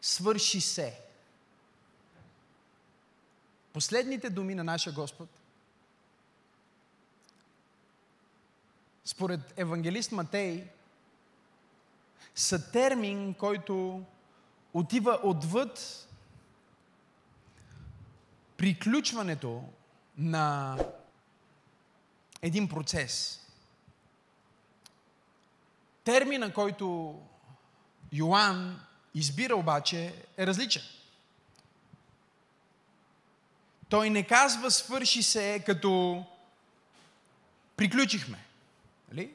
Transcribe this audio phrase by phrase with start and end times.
[0.00, 1.00] свърши се.
[3.72, 5.28] Последните думи на нашия Господ,
[9.04, 10.70] според евангелист Матей,
[12.34, 14.04] са термин, който
[14.74, 16.06] отива отвъд
[18.56, 19.64] приключването
[20.18, 20.78] на
[22.42, 23.40] един процес.
[26.04, 27.18] Термина, който
[28.12, 28.80] Йоанн
[29.14, 30.82] избира обаче е различен.
[33.88, 36.24] Той не казва свърши се като
[37.76, 38.44] приключихме.
[39.12, 39.34] Нали?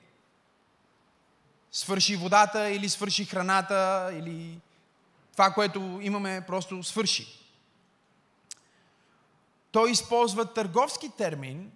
[1.72, 4.60] Свърши водата или свърши храната или
[5.32, 7.28] това, което имаме, просто свърши.
[9.72, 11.72] Той използва търговски термин,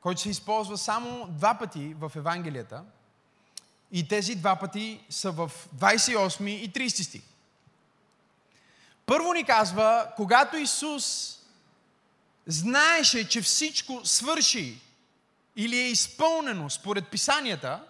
[0.00, 2.84] който се използва само два пъти в Евангелията.
[3.92, 7.22] И тези два пъти са в 28 и 30 стих.
[9.06, 11.38] Първо ни казва, когато Исус
[12.46, 14.80] знаеше, че всичко свърши
[15.56, 17.84] или е изпълнено според писанията,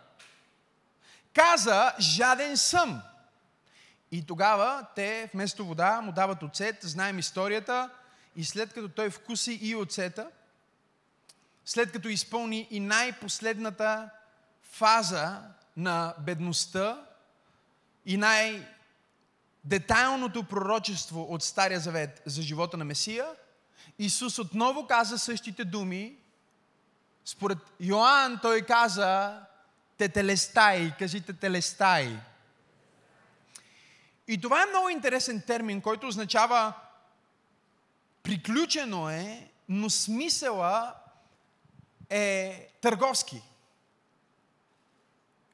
[1.34, 3.02] каза, жаден съм.
[4.12, 7.90] И тогава те вместо вода му дават оцет, знаем историята,
[8.36, 10.30] и след като той вкуси и оцета,
[11.64, 14.10] след като изпълни и най-последната
[14.62, 15.40] фаза
[15.76, 17.06] на бедността
[18.06, 23.26] и най-детайлното пророчество от Стария Завет за живота на Месия,
[23.98, 26.16] Исус отново каза същите думи.
[27.24, 29.40] Според Йоанн той каза
[29.98, 32.18] тетелестай, кажите телестай.
[34.28, 36.72] И това е много интересен термин, който означава
[38.22, 40.94] приключено е, но смисъла
[42.10, 43.42] е търговски.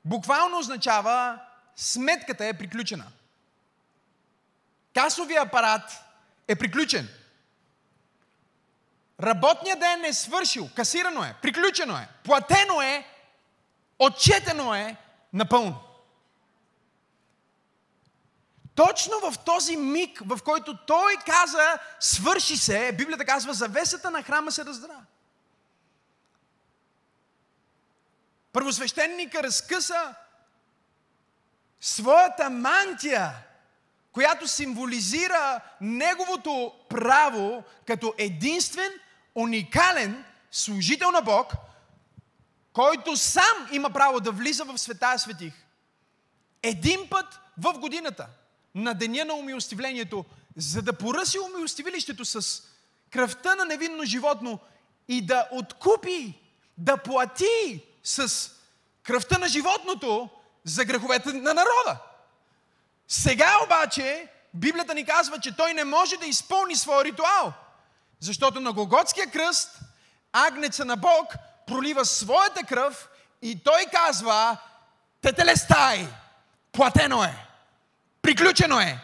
[0.09, 1.39] Буквално означава
[1.77, 3.07] сметката е приключена.
[4.95, 6.05] Касовия апарат
[6.49, 7.09] е приключен.
[9.23, 13.07] Работният ден е свършил, касирано е, приключено е, платено е,
[13.99, 14.97] отчетено е
[15.33, 15.81] напълно.
[18.75, 24.53] Точно в този миг, в който той каза, свърши се, Библията казва, завесата на храма
[24.53, 25.01] се раздра.
[28.59, 30.15] Първосвещеника разкъса
[31.81, 33.33] своята мантия,
[34.13, 38.93] която символизира неговото право като единствен,
[39.35, 41.53] уникален служител на Бог,
[42.73, 45.55] който сам има право да влиза в света светих.
[46.63, 48.27] Един път в годината–
[48.75, 50.25] на деня на умилостивлението,
[50.57, 52.63] за да поръси умилостивилището с
[53.11, 54.59] кръвта на невинно животно
[55.09, 56.35] и да откупи,
[56.79, 58.51] да плати с
[59.03, 60.29] кръвта на животното
[60.65, 61.99] за греховете на народа.
[63.09, 67.53] Сега обаче Библията ни казва, че той не може да изпълни своя ритуал,
[68.21, 69.79] защото на Голготския кръст
[70.33, 71.35] агнеца на Бог
[71.67, 73.09] пролива своята кръв
[73.43, 74.57] и той казва,
[75.23, 76.09] тетелестай,
[76.73, 77.47] платено е.
[78.23, 78.99] Приключено е.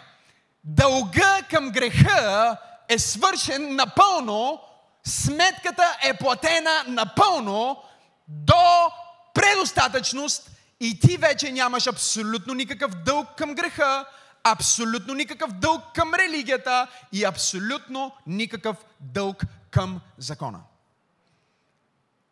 [0.64, 2.56] Дълга към греха
[2.88, 4.60] е свършен напълно,
[5.04, 7.82] сметката е платена напълно
[8.28, 8.90] до
[9.34, 14.04] предостатъчност и ти вече нямаш абсолютно никакъв дълг към греха,
[14.44, 20.60] абсолютно никакъв дълг към религията и абсолютно никакъв дълг към закона.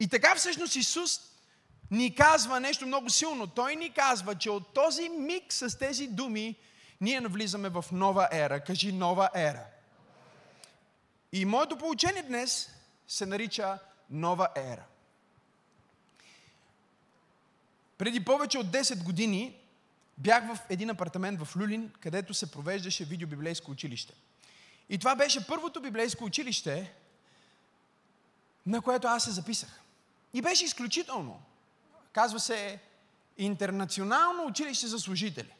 [0.01, 1.21] И така всъщност Исус
[1.91, 3.47] ни казва нещо много силно.
[3.47, 6.57] Той ни казва, че от този миг с тези думи
[7.01, 8.61] ние навлизаме в нова ера.
[8.61, 9.65] Кажи нова ера.
[11.33, 12.69] И моето получение днес
[13.09, 13.79] се нарича
[14.11, 14.85] нова ера.
[18.03, 19.57] Преди повече от 10 години
[20.19, 24.15] бях в един апартамент в Люлин, където се провеждаше видеобиблейско училище.
[24.89, 26.93] И това беше първото библейско училище,
[28.67, 29.81] на което аз се записах.
[30.35, 31.43] И беше изключително.
[32.13, 32.79] Казва се
[33.39, 35.55] Интернационално училище за служители.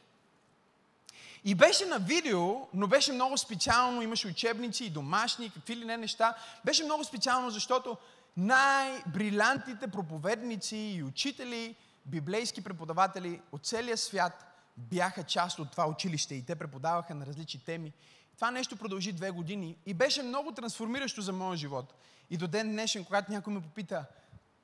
[1.45, 5.97] И беше на видео, но беше много специално, имаше учебници и домашни, какви ли не
[5.97, 6.35] неща.
[6.65, 7.97] Беше много специално, защото
[8.37, 14.45] най-брилянтните проповедници и учители, библейски преподаватели от целия свят
[14.77, 17.93] бяха част от това училище и те преподаваха на различни теми.
[18.35, 21.93] Това нещо продължи две години и беше много трансформиращо за моя живот.
[22.29, 24.05] И до ден днешен, когато някой ме попита,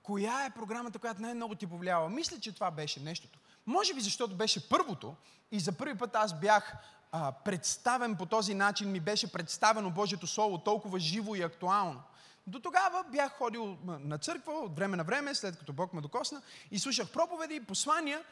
[0.03, 3.39] коя е програмата, която най-много ти повлиява, мисля, че това беше нещото.
[3.65, 5.15] Може би защото беше първото
[5.51, 6.75] и за първи път аз бях
[7.11, 12.01] а, представен по този начин, ми беше представено Божието Слово толкова живо и актуално.
[12.49, 16.41] До тогава бях ходил на църква от време на време, след като Бог ме докосна,
[16.71, 18.23] и слушах проповеди, послания,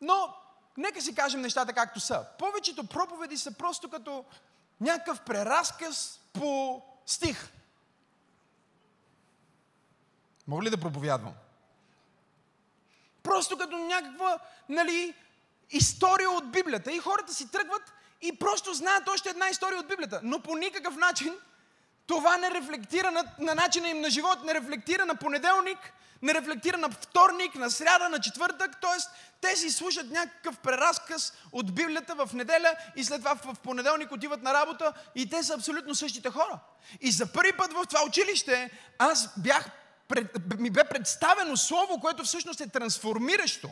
[0.00, 0.36] но
[0.76, 2.26] нека си кажем нещата както са.
[2.38, 4.24] Повечето проповеди са просто като
[4.80, 7.48] някакъв преразказ по стих.
[10.46, 11.34] Мога ли да проповядвам?
[13.22, 14.38] Просто като някаква,
[14.68, 15.14] нали,
[15.70, 16.92] история от Библията.
[16.92, 20.20] И хората си тръгват и просто знаят още една история от Библията.
[20.22, 21.34] Но по никакъв начин
[22.06, 25.78] това не рефлектира на, на начина им на живот, не рефлектира на понеделник,
[26.22, 28.80] не рефлектира на вторник, на сряда, на четвъртък.
[28.80, 29.10] Тоест,
[29.40, 34.42] те си слушат някакъв преразказ от Библията в неделя и след това в понеделник отиват
[34.42, 36.58] на работа и те са абсолютно същите хора.
[37.00, 39.70] И за първи път в това училище аз бях,
[40.08, 43.70] пред, ми бе представено слово, което всъщност е трансформиращо.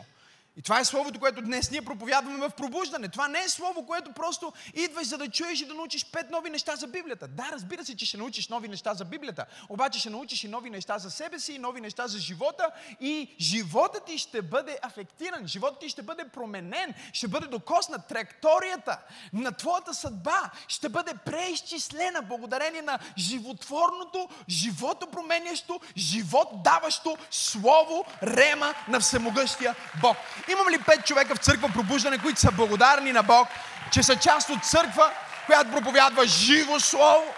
[0.57, 3.07] И това е словото, което днес ние проповядваме в пробуждане.
[3.07, 6.49] Това не е слово, което просто идваш за да чуеш и да научиш пет нови
[6.49, 7.27] неща за Библията.
[7.27, 9.45] Да, разбира се, че ще научиш нови неща за Библията.
[9.69, 12.69] Обаче ще научиш и нови неща за себе си, и нови неща за живота.
[13.01, 18.07] И животът ти ще бъде афектиран, животът ти ще бъде променен, ще бъде докоснат.
[18.07, 18.99] Траекторията
[19.33, 28.73] на твоята съдба ще бъде преизчислена благодарение на животворното, живото променящо, живот даващо слово Рема
[28.87, 30.17] на Всемогъщия Бог.
[30.47, 33.47] Имам ли пет човека в църква пробуждане, които са благодарни на Бог,
[33.91, 35.11] че са част от църква,
[35.45, 37.33] която проповядва живо слово?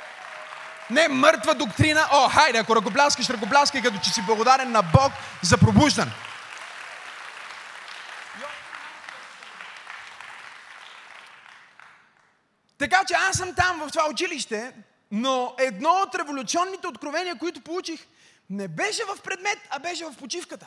[0.90, 2.08] Не мъртва доктрина.
[2.12, 5.12] О, хайде, ако ръкопляскаш, ръкопляскай, като че си благодарен на Бог
[5.42, 6.12] за пробуждане.
[12.78, 14.74] Така че аз съм там в това училище,
[15.12, 18.00] но едно от революционните откровения, които получих,
[18.50, 20.66] не беше в предмет, а беше в почивката.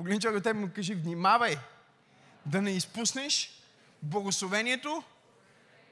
[0.00, 1.56] Погледни човек от теб му кажи, внимавай
[2.46, 3.62] да не изпуснеш
[4.02, 5.02] благословението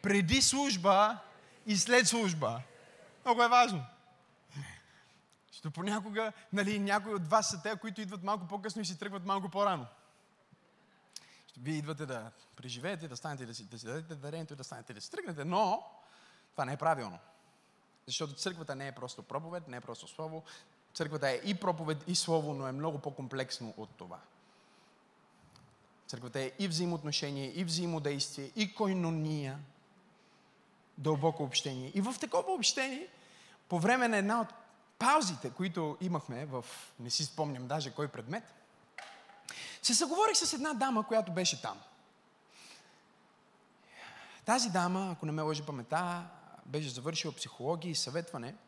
[0.03, 1.19] преди служба
[1.67, 2.63] и след служба.
[3.25, 3.87] Много е важно.
[5.49, 9.25] Защото понякога, нали, някои от вас са те, които идват малко по-късно и си тръгват
[9.25, 9.87] малко по-рано.
[11.61, 14.95] Вие идвате да преживеете, да станете да си, да си дадете дарението и да станете
[14.95, 15.85] да си тръгнете, но
[16.53, 17.19] това не е правилно.
[18.07, 20.45] Защото църквата не е просто проповед, не е просто слово.
[20.99, 24.19] Църквата е и проповед, и слово, но е много по-комплексно от това.
[26.06, 29.59] Църквата е и взаимоотношение, и взаимодействие, и койнония,
[30.99, 31.93] дълбоко общение.
[31.95, 33.09] И в такова общение,
[33.69, 34.49] по време на една от
[34.99, 36.65] паузите, които имахме в,
[37.00, 38.45] не си спомням даже кой предмет,
[39.83, 41.81] се съговорих с една дама, която беше там.
[44.45, 46.25] Тази дама, ако не ме лъжи памета,
[46.67, 48.55] беше завършила психология и съветване–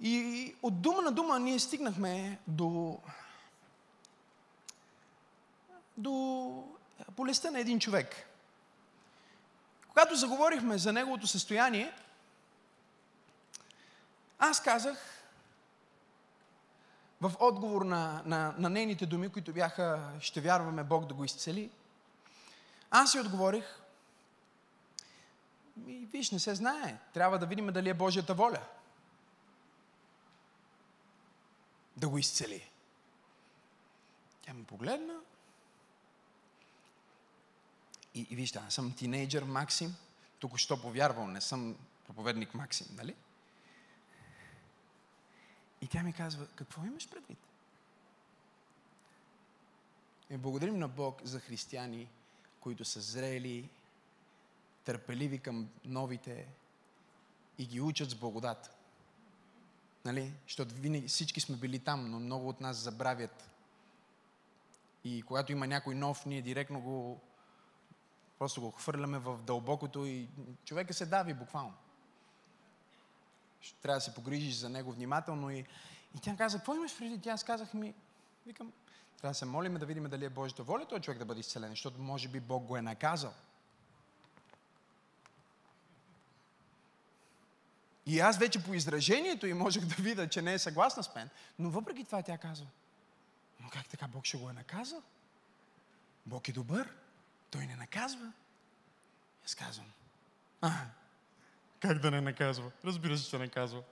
[0.00, 2.98] и от дума на дума ние стигнахме до,
[5.96, 6.64] до
[7.10, 8.28] болестта на един човек.
[9.88, 11.92] Когато заговорихме за неговото състояние,
[14.38, 14.98] аз казах,
[17.20, 21.70] в отговор на, на, на нейните думи, които бяха, ще вярваме Бог да го изцели,
[22.90, 23.80] аз си отговорих,
[25.86, 26.98] и виж, не се знае.
[27.14, 28.60] Трябва да видим дали е Божията воля.
[31.98, 32.70] Да го изцели.
[34.42, 35.14] Тя ме погледна
[38.14, 39.96] и, и вижте, аз съм тинейджър Максим,
[40.38, 43.14] тук що повярвал, не съм проповедник Максим, нали?
[45.80, 47.38] И тя ми казва, какво имаш предвид?
[50.30, 52.08] И благодарим на Бог за християни,
[52.60, 53.68] които са зрели,
[54.84, 56.46] търпеливи към новите
[57.58, 58.77] и ги учат с благодат.
[60.08, 60.32] Нали?
[60.46, 63.50] Защото винаги всички сме били там, но много от нас забравят.
[65.04, 67.20] И когато има някой нов, ние директно го
[68.38, 70.28] просто го хвърляме в дълбокото и
[70.64, 71.74] човека се дави буквално.
[73.60, 75.50] Ще трябва да се погрижиш за него внимателно.
[75.50, 75.58] И,
[76.16, 77.20] и тя каза, какво имаш преди?
[77.20, 77.94] Тя аз казах ми,
[78.46, 78.72] викам,
[79.18, 81.70] трябва да се молим да видим дали е Божията воля този човек да бъде изцелен,
[81.70, 83.34] защото може би Бог го е наказал.
[88.08, 91.28] И аз вече по изражението и можех да видя, че не е съгласна с мен.
[91.58, 92.66] Но въпреки това тя казва,
[93.60, 95.02] но как така Бог ще го е наказал?
[96.26, 96.94] Бог е добър.
[97.50, 98.32] Той не наказва.
[99.44, 99.86] Аз казвам,
[100.60, 100.72] а,
[101.80, 102.70] как да не наказва?
[102.84, 103.82] Разбира се, че наказва.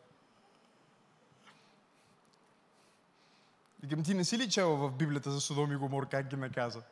[3.82, 6.82] Викам, ти не си ли чела в Библията за Содом и Гомор как ги наказа?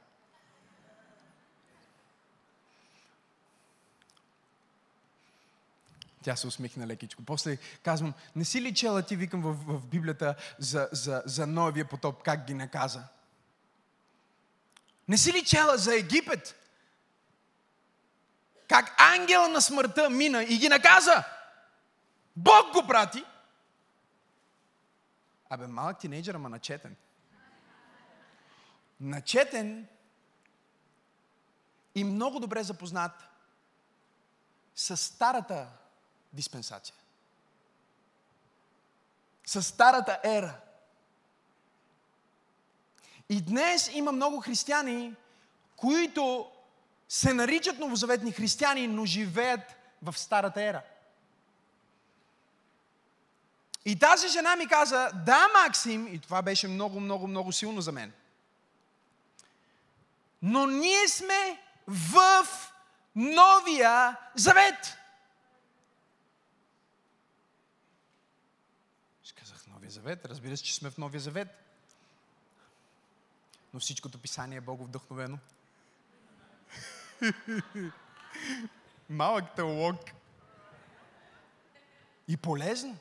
[6.24, 7.22] Тя се усмихна лекичко.
[7.24, 11.84] После казвам, не си ли чела ти, викам в, в Библията за, за, за новия
[11.84, 13.02] потоп, как ги наказа?
[15.08, 16.54] Не си ли чела за Египет?
[18.68, 21.24] Как ангел на смъртта мина и ги наказа?
[22.36, 23.24] Бог го прати.
[25.50, 26.96] Абе, малък тинейджър, ама начетен.
[29.00, 29.88] начетен
[31.94, 33.12] и много добре запознат
[34.74, 35.68] с старата
[36.34, 36.94] диспенсация.
[39.46, 40.60] С старата ера.
[43.28, 45.14] И днес има много християни,
[45.76, 46.50] които
[47.08, 50.82] се наричат новозаветни християни, но живеят в старата ера.
[53.84, 57.92] И тази жена ми каза, да, Максим, и това беше много, много, много силно за
[57.92, 58.12] мен.
[60.42, 62.46] Но ние сме в
[63.16, 64.96] Новия Завет.
[69.22, 70.26] Ще казах Новия Завет.
[70.26, 71.48] Разбира се, че сме в Новия Завет.
[73.74, 75.38] Но всичкото писание е Бого вдъхновено.
[79.10, 79.96] Малък теолог.
[82.28, 82.96] И полезно.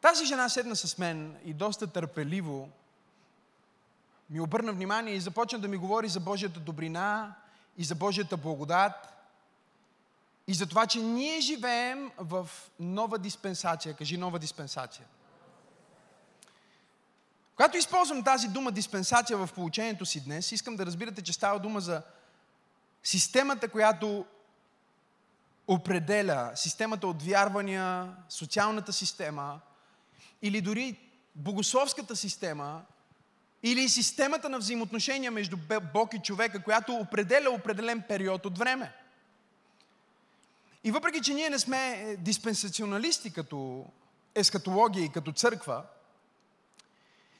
[0.00, 2.70] Тази жена седна с мен и доста търпеливо
[4.30, 7.34] ми обърна внимание и започна да ми говори за Божията добрина
[7.78, 9.12] и за Божията благодат
[10.46, 12.48] и за това, че ние живеем в
[12.80, 13.94] нова диспенсация.
[13.94, 15.06] Кажи нова диспенсация.
[17.56, 21.80] Когато използвам тази дума диспенсация в получението си днес, искам да разбирате, че става дума
[21.80, 22.02] за
[23.02, 24.26] системата, която
[25.66, 29.60] определя системата от вярвания, социалната система
[30.42, 30.98] или дори
[31.34, 32.82] богословската система
[33.62, 35.56] или системата на взаимоотношения между
[35.94, 38.92] Бог и човека, която определя определен период от време.
[40.84, 43.86] И въпреки, че ние не сме диспенсационалисти като
[44.34, 45.82] ескатология и като църква,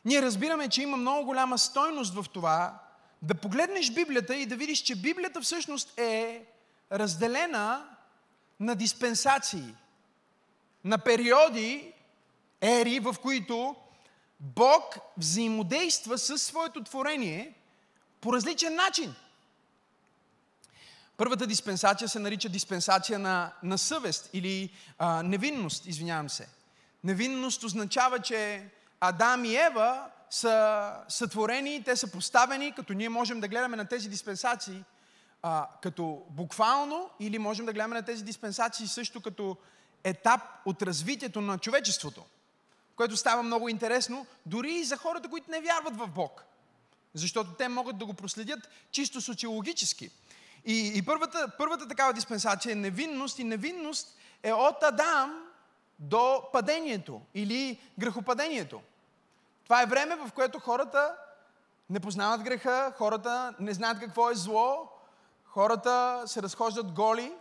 [0.04, 2.78] ние разбираме, че има много голяма стойност в това
[3.22, 6.44] да погледнеш Библията и да видиш, че Библията всъщност е
[6.92, 7.88] разделена
[8.60, 9.74] на диспенсации,
[10.84, 11.92] на периоди,
[12.60, 13.76] ери, в които
[14.40, 17.54] Бог взаимодейства със своето творение
[18.20, 19.14] по различен начин.
[21.22, 26.48] Първата диспенсация се нарича диспенсация на, на съвест или а, невинност, извинявам се.
[27.04, 33.48] Невинност означава, че Адам и Ева са сътворени, те са поставени, като ние можем да
[33.48, 34.84] гледаме на тези диспенсации
[35.42, 39.56] а, като буквално или можем да гледаме на тези диспенсации също като
[40.04, 42.24] етап от развитието на човечеството,
[42.96, 46.44] което става много интересно дори и за хората, които не вярват в Бог.
[47.14, 50.10] Защото те могат да го проследят чисто социологически.
[50.64, 55.42] И, и първата, първата такава диспенсация е невинност и невинност е от Адам
[55.98, 58.80] до падението или грехопадението.
[59.64, 61.16] Това е време, в което хората
[61.90, 64.88] не познават греха, хората не знаят какво е зло,
[65.44, 67.32] хората се разхождат голи,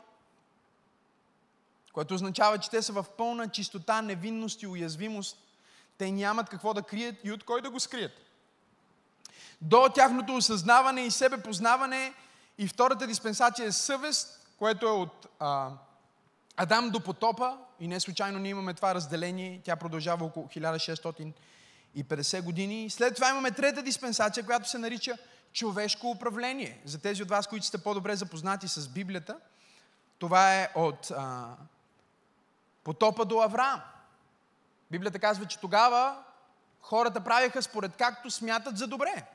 [1.93, 5.37] което означава, че те са в пълна чистота, невинност и уязвимост.
[5.97, 8.11] Те нямат какво да крият и от кой да го скрият.
[9.61, 12.13] До тяхното осъзнаване и себепознаване
[12.57, 15.69] и втората диспенсация е съвест, което е от а,
[16.57, 19.61] Адам до потопа и не случайно ние имаме това разделение.
[19.63, 21.33] Тя продължава около 1600
[21.95, 22.89] и 50 години.
[22.89, 25.17] След това имаме трета диспенсация, която се нарича
[25.53, 26.81] човешко управление.
[26.85, 29.37] За тези от вас, които сте по-добре запознати с Библията,
[30.19, 31.55] това е от а,
[32.83, 33.81] потопа до Авраам.
[34.91, 36.23] Библията казва, че тогава
[36.81, 39.25] хората правяха според както смятат за добре.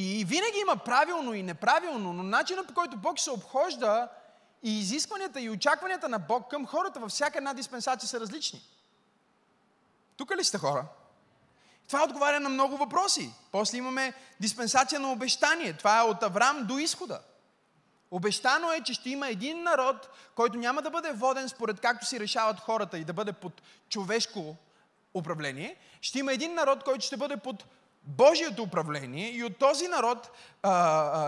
[0.00, 4.08] И винаги има правилно и неправилно, но начинът по който Бог се обхожда
[4.62, 8.62] и изискванията и очакванията на Бог към хората във всяка една диспенсация са различни.
[10.16, 10.84] Тук ли сте хора?
[11.86, 13.32] Това отговаря на много въпроси.
[13.52, 15.72] После имаме диспенсация на обещание.
[15.72, 17.20] Това е от Авраам до изхода.
[18.10, 22.20] Обещано е, че ще има един народ, който няма да бъде воден според както си
[22.20, 24.56] решават хората и да бъде под човешко
[25.14, 25.76] управление.
[26.00, 27.64] Ще има един народ, който ще бъде под
[28.02, 30.30] Божието управление и от този народ,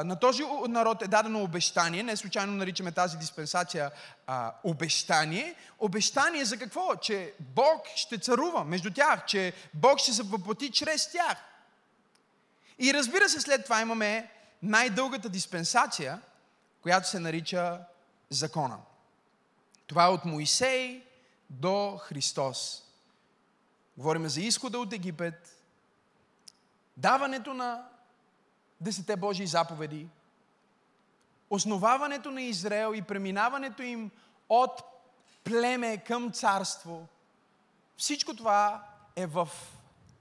[0.05, 3.91] на този народ е дадено обещание, не случайно наричаме тази диспенсация
[4.27, 5.55] а, обещание.
[5.79, 6.97] Обещание за какво?
[6.97, 11.37] Че Бог ще царува между тях, че Бог ще се въплати чрез тях.
[12.79, 14.31] И разбира се, след това имаме
[14.63, 16.21] най-дългата диспенсация,
[16.83, 17.79] която се нарича
[18.31, 18.79] закона.
[19.87, 21.03] Това е от Моисей
[21.51, 22.83] до Христос.
[23.97, 25.60] Говорим за изхода от Египет,
[27.01, 27.85] даването на
[28.81, 30.09] десете Божии заповеди,
[31.51, 34.11] основаването на Израел и преминаването им
[34.49, 34.83] от
[35.45, 37.09] племе към царство,
[37.97, 38.85] всичко това
[39.17, 39.49] е в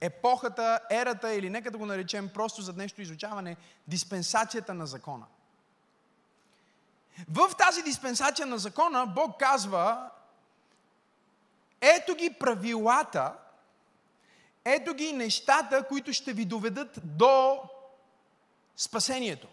[0.00, 3.56] епохата, ерата или нека да го наречем просто за днешното изучаване,
[3.88, 5.26] диспенсацията на закона.
[7.28, 10.10] В тази диспенсация на закона Бог казва
[11.80, 13.32] ето ги правилата,
[14.64, 17.58] ето ги нещата, които ще ви доведат до
[18.76, 19.48] спасението.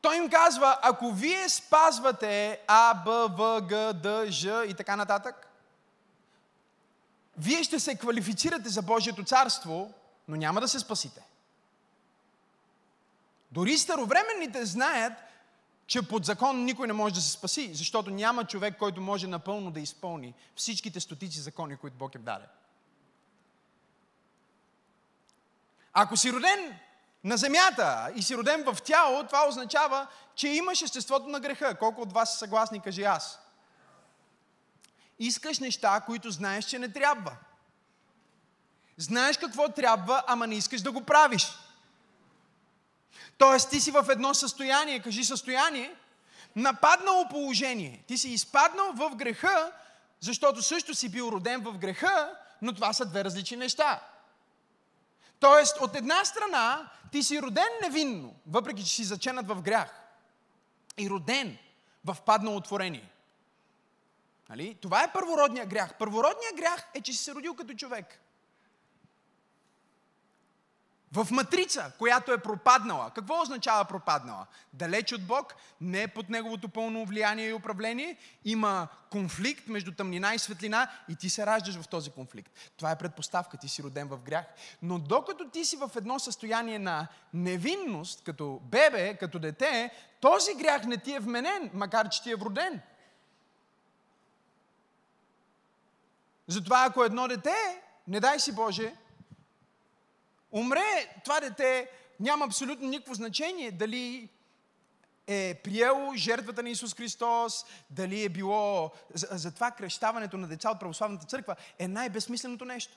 [0.00, 5.48] Той им казва, ако вие спазвате А, Б, В, Г, Д, Ж и така нататък,
[7.38, 9.92] вие ще се квалифицирате за Божието царство,
[10.28, 11.22] но няма да се спасите.
[13.52, 15.12] Дори старовременните знаят,
[15.86, 19.70] че под закон никой не може да се спаси, защото няма човек, който може напълно
[19.70, 22.44] да изпълни всичките стотици закони, които Бог е даде.
[25.94, 26.78] Ако си роден
[27.24, 31.78] на земята и си роден в тяло, това означава, че имаш естеството на греха.
[31.78, 33.38] Колко от вас са съгласни, кажи аз.
[35.18, 37.32] Искаш неща, които знаеш, че не трябва.
[38.96, 41.58] Знаеш какво трябва, ама не искаш да го правиш.
[43.38, 45.94] Тоест ти си в едно състояние, кажи състояние,
[46.56, 48.04] нападнало положение.
[48.06, 49.72] Ти си изпаднал в греха,
[50.20, 52.30] защото също си бил роден в греха,
[52.62, 54.00] но това са две различни неща.
[55.44, 60.00] Тоест, от една страна, ти си роден невинно, въпреки че си заченат в грях.
[60.98, 61.58] И роден
[62.04, 63.10] в паднало творение.
[64.48, 64.78] Нали?
[64.80, 65.98] Това е първородният грях.
[65.98, 68.20] Първородният грях е, че си се родил като човек
[71.14, 73.10] в матрица, която е пропаднала.
[73.14, 74.46] Какво означава пропаднала?
[74.72, 80.34] Далеч от Бог, не е под Неговото пълно влияние и управление, има конфликт между тъмнина
[80.34, 82.52] и светлина и ти се раждаш в този конфликт.
[82.76, 84.44] Това е предпоставка, ти си роден в грях.
[84.82, 89.90] Но докато ти си в едно състояние на невинност, като бебе, като дете,
[90.20, 92.80] този грях не ти е вменен, макар че ти е вроден.
[96.46, 98.94] Затова ако едно дете, не дай си Боже,
[100.54, 104.28] умре това дете, няма абсолютно никакво значение дали
[105.26, 108.90] е приело жертвата на Исус Христос, дали е било...
[109.14, 112.96] Затова кръщаването на деца от православната църква е най-безсмисленото нещо.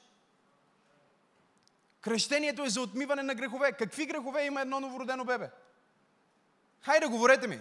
[2.01, 3.71] Кръщението е за отмиване на грехове.
[3.71, 5.49] Какви грехове има едно новородено бебе?
[6.82, 7.60] Хайде, говорете ми.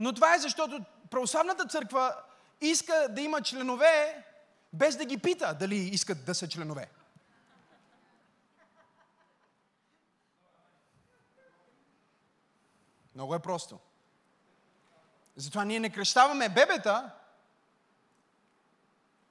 [0.00, 2.16] Но това е защото православната църква
[2.60, 4.24] иска да има членове,
[4.72, 6.88] без да ги пита дали искат да са членове.
[13.18, 13.78] Много е просто.
[15.36, 17.10] Затова ние не кръщаваме бебета,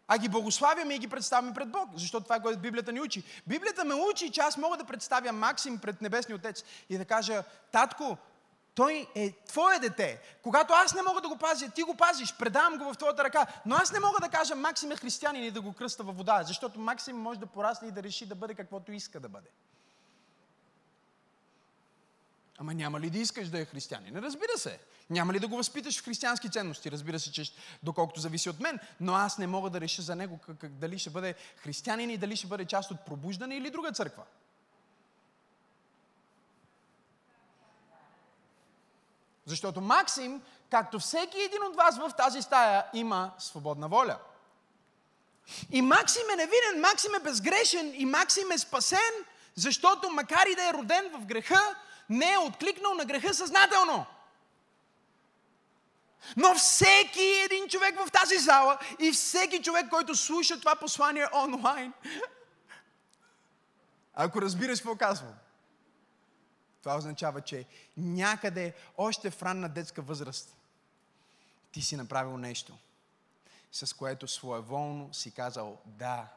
[0.07, 1.89] а ги благославяме и ги представяме пред Бог.
[1.95, 3.23] Защото това е което Библията ни учи.
[3.47, 7.43] Библията ме учи, че аз мога да представя Максим пред Небесния Отец и да кажа,
[7.71, 8.17] татко,
[8.75, 10.21] той е твое дете.
[10.43, 13.47] Когато аз не мога да го пазя, ти го пазиш, предавам го в твоята ръка.
[13.65, 16.43] Но аз не мога да кажа Максим е християнин и да го кръста във вода,
[16.43, 19.49] защото Максим може да порасне и да реши да бъде каквото иска да бъде.
[22.57, 24.17] Ама няма ли да искаш да е християнин?
[24.17, 24.79] Разбира се.
[25.09, 26.91] Няма ли да го възпиташ в християнски ценности?
[26.91, 30.39] Разбира се, че доколкото зависи от мен, но аз не мога да реша за него
[30.45, 33.91] как, как, дали ще бъде християнин и дали ще бъде част от пробуждане или друга
[33.91, 34.23] църква.
[39.45, 40.41] Защото Максим,
[40.71, 44.19] както всеки един от вас в тази стая, има свободна воля.
[45.71, 49.13] И Максим е невинен, Максим е безгрешен и Максим е спасен,
[49.55, 51.75] защото макар и да е роден в греха,
[52.09, 54.05] не е откликнал на греха съзнателно.
[56.37, 61.93] Но всеки един човек в тази зала и всеки човек, който слуша това послание онлайн,
[64.13, 65.33] ако разбираш какво казвам,
[66.83, 67.65] това означава, че
[67.97, 70.55] някъде, още в ранна детска възраст,
[71.71, 72.77] ти си направил нещо,
[73.71, 76.27] с което своеволно си казал, да,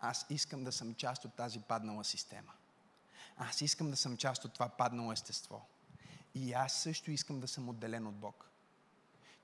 [0.00, 2.52] аз искам да съм част от тази паднала система.
[3.38, 5.66] Аз искам да съм част от това паднало естество.
[6.34, 8.44] И аз също искам да съм отделен от Бог.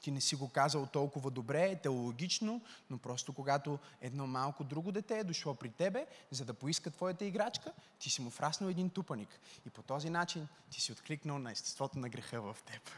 [0.01, 5.19] Ти не си го казал толкова добре, теологично, но просто когато едно малко друго дете
[5.19, 9.41] е дошло при тебе, за да поиска твоята играчка, ти си му фраснал един тупаник.
[9.67, 12.91] И по този начин ти си откликнал на естеството на греха в теб.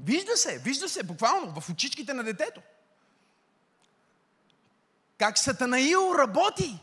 [0.00, 2.60] Вижда се, вижда се буквално в очичките на детето.
[5.18, 6.80] Как Сатанаил работи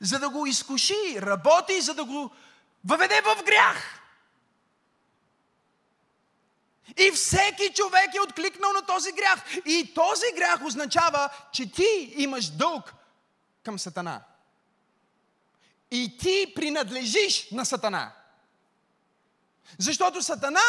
[0.00, 2.30] за да го изкуши, работи, за да го
[2.84, 3.98] въведе в грях.
[6.96, 9.56] И всеки човек е откликнал на този грях.
[9.66, 12.94] И този грях означава, че ти имаш дълг
[13.64, 14.22] към Сатана.
[15.90, 18.12] И ти принадлежиш на Сатана.
[19.78, 20.60] Защото Сатана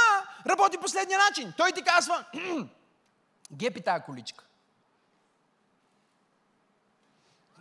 [0.46, 1.54] работи последния начин.
[1.58, 2.26] Той ти казва,
[3.52, 4.46] гепи тази количка.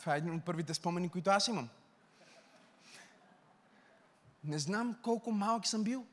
[0.09, 1.69] Това е един от първите спомени, които аз имам.
[4.45, 6.07] Не знам колко малък съм бил.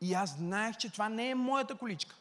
[0.00, 2.16] И аз знаех, че това не е моята количка.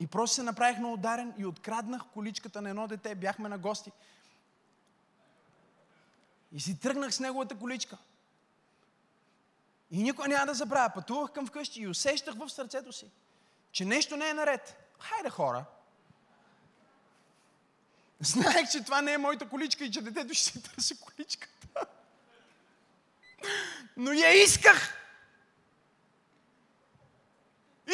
[0.00, 3.14] И просто се направих на ударен и откраднах количката на едно дете.
[3.14, 3.92] Бяхме на гости.
[6.52, 7.98] И си тръгнах с неговата количка.
[9.90, 10.94] И никой няма да забравя.
[10.94, 13.10] Пътувах към вкъщи и усещах в сърцето си,
[13.72, 14.92] че нещо не е наред.
[14.98, 15.64] Хайде хора.
[18.20, 21.86] Знаех, че това не е моята количка и че детето ще си търси количката.
[23.96, 24.94] Но я исках.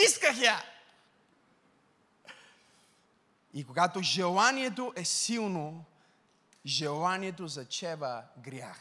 [0.06, 0.62] Исках я.
[3.54, 5.85] И когато желанието е силно,
[6.66, 8.80] желанието зачева грях.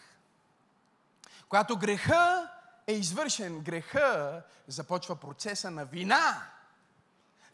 [1.50, 2.52] Когато греха
[2.88, 6.48] е извършен, греха започва процеса на вина.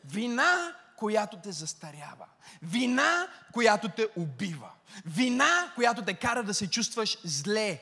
[0.05, 2.25] Вина, която те застарява.
[2.61, 4.69] Вина, която те убива.
[5.05, 7.79] Вина, която те кара да се чувстваш зле.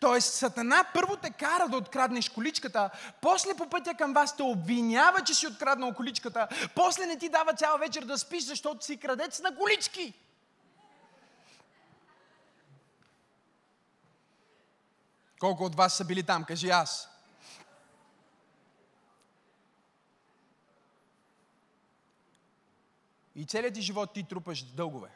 [0.00, 5.24] Тоест, Сатана първо те кара да откраднеш количката, после по пътя към вас те обвинява,
[5.24, 9.40] че си откраднал количката, после не ти дава цяла вечер да спиш, защото си крадец
[9.40, 10.14] на колички.
[15.40, 16.44] Колко от вас са били там?
[16.44, 17.13] Кажи аз.
[23.34, 25.10] И целият ти живот ти трупаш дългове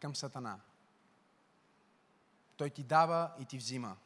[0.00, 0.60] към Сатана.
[2.56, 3.96] Той ти дава и ти взима.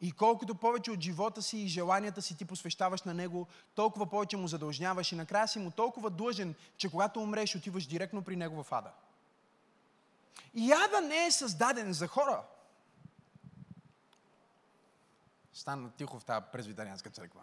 [0.00, 4.36] И колкото повече от живота си и желанията си ти посвещаваш на Него, толкова повече
[4.36, 8.62] му задължняваш и накрая си му толкова длъжен, че когато умреш, отиваш директно при Него
[8.62, 8.92] в ада.
[10.54, 12.42] И ада не е създаден за хора.
[15.52, 17.40] Стана тихо в тази презвитарианска църква.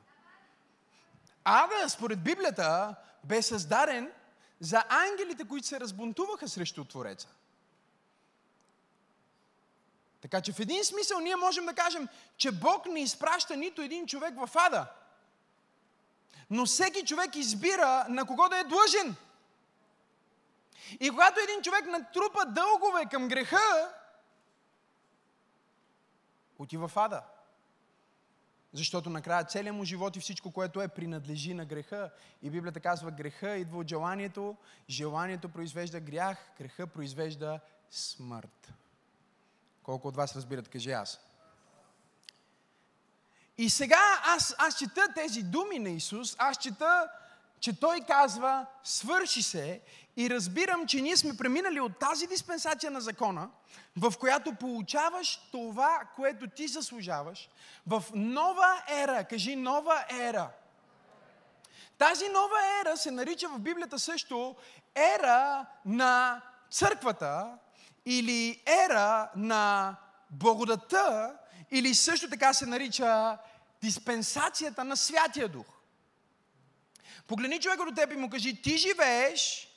[1.45, 4.11] Ада, според Библията, бе създаден
[4.59, 7.27] за ангелите, които се разбунтуваха срещу Твореца.
[10.21, 14.07] Така че в един смисъл ние можем да кажем, че Бог не изпраща нито един
[14.07, 14.85] човек в ада.
[16.49, 19.15] Но всеки човек избира на кого да е длъжен.
[20.99, 23.93] И когато един човек натрупа дългове към греха,
[26.59, 27.21] отива в ада.
[28.75, 32.09] Защото накрая целият му живот и всичко, което е, принадлежи на греха.
[32.41, 34.55] И Библията казва, греха идва от желанието,
[34.89, 37.59] желанието произвежда грях, греха произвежда
[37.91, 38.73] смърт.
[39.83, 41.19] Колко от вас разбират, кажи аз.
[43.57, 47.09] И сега аз, аз чета тези думи на Исус, аз чета,
[47.59, 49.81] че Той казва, свърши се
[50.17, 53.49] и разбирам, че ние сме преминали от тази диспенсация на закона,
[53.97, 57.49] в която получаваш това, което ти заслужаваш,
[57.87, 59.23] в нова ера.
[59.23, 60.49] Кажи нова ера.
[61.97, 64.55] Тази нова ера се нарича в Библията също
[64.95, 67.57] ера на църквата
[68.05, 69.95] или ера на
[70.29, 71.37] благодата,
[71.71, 73.37] или също така се нарича
[73.81, 75.65] диспенсацията на Святия Дух.
[77.27, 79.71] Погледни човека до теб и му кажи, ти живееш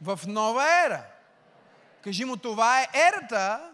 [0.00, 1.02] в нова ера.
[2.04, 3.70] Кажи му, това е ерата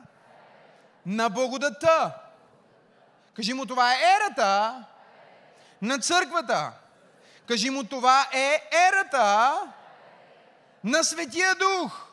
[1.06, 2.14] на благодата.
[3.34, 4.84] Кажи му, това е ерата
[5.82, 6.72] на църквата.
[7.46, 9.60] Кажи му, това е ерата
[10.84, 12.06] на Светия Дух.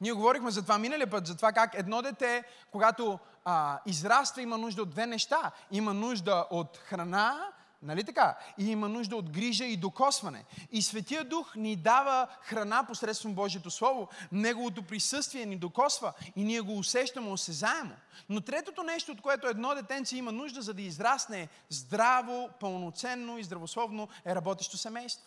[0.00, 4.58] Ние говорихме за това миналия път, за това как едно дете, когато а, израства, има
[4.58, 5.50] нужда от две неща.
[5.70, 8.38] Има нужда от храна Нали така?
[8.58, 10.44] И има нужда от грижа и докосване.
[10.72, 14.08] И Светия Дух ни дава храна посредством Божието Слово.
[14.32, 17.94] Неговото присъствие ни докосва и ние го усещаме осезаемо.
[18.28, 23.44] Но третото нещо, от което едно детенце има нужда, за да израсне здраво, пълноценно и
[23.44, 25.26] здравословно, е работещо семейство.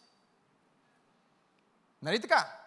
[2.02, 2.64] Нали така?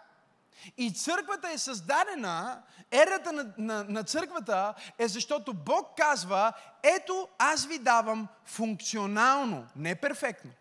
[0.77, 7.65] И църквата е създадена, ерата на, на, на църквата е защото Бог казва, ето аз
[7.65, 10.51] ви давам функционално, не перфектно.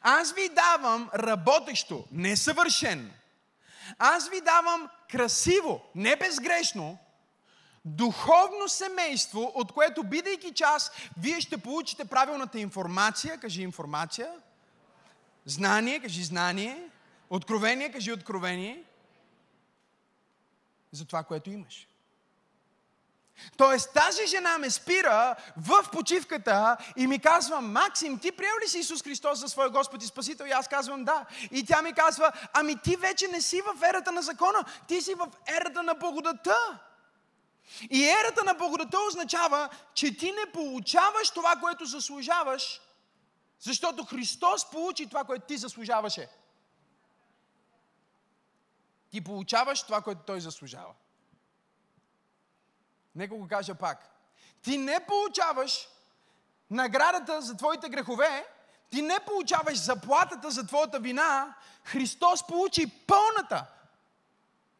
[0.00, 3.10] Аз ви давам работещо, не съвършено.
[3.98, 6.98] Аз ви давам красиво, не безгрешно,
[7.84, 14.32] духовно семейство, от което, бидейки част, вие ще получите правилната информация, кажи информация,
[15.46, 16.88] знание, кажи знание,
[17.30, 18.84] Откровение, кажи откровение
[20.92, 21.86] за това, което имаш.
[23.56, 28.78] Тоест тази жена ме спира в почивката и ми казва, Максим, ти приел ли си
[28.78, 30.44] Исус Христос за своя Господ и Спасител?
[30.44, 31.26] И аз казвам да.
[31.50, 35.14] И тя ми казва, ами ти вече не си в ерата на закона, ти си
[35.14, 36.80] в ерата на благодата.
[37.90, 42.80] И ерата на благодата означава, че ти не получаваш това, което заслужаваш,
[43.60, 46.28] защото Христос получи това, което ти заслужаваше.
[49.10, 50.94] Ти получаваш това, което той заслужава.
[53.14, 54.10] Нека го кажа пак.
[54.62, 55.88] Ти не получаваш
[56.70, 58.46] наградата за твоите грехове,
[58.90, 63.66] ти не получаваш заплатата за твоята вина, Христос получи пълната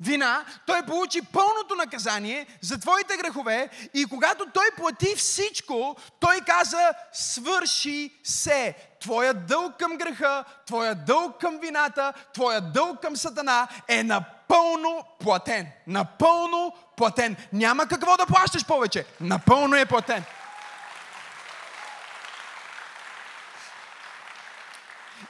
[0.01, 6.93] вина, той получи пълното наказание за твоите грехове и когато той плати всичко, той каза,
[7.13, 8.90] свърши се.
[9.01, 15.67] Твоя дълг към греха, твоя дълг към вината, твоя дълг към сатана е напълно платен.
[15.87, 17.37] Напълно платен.
[17.53, 19.05] Няма какво да плащаш повече.
[19.21, 20.25] Напълно е платен.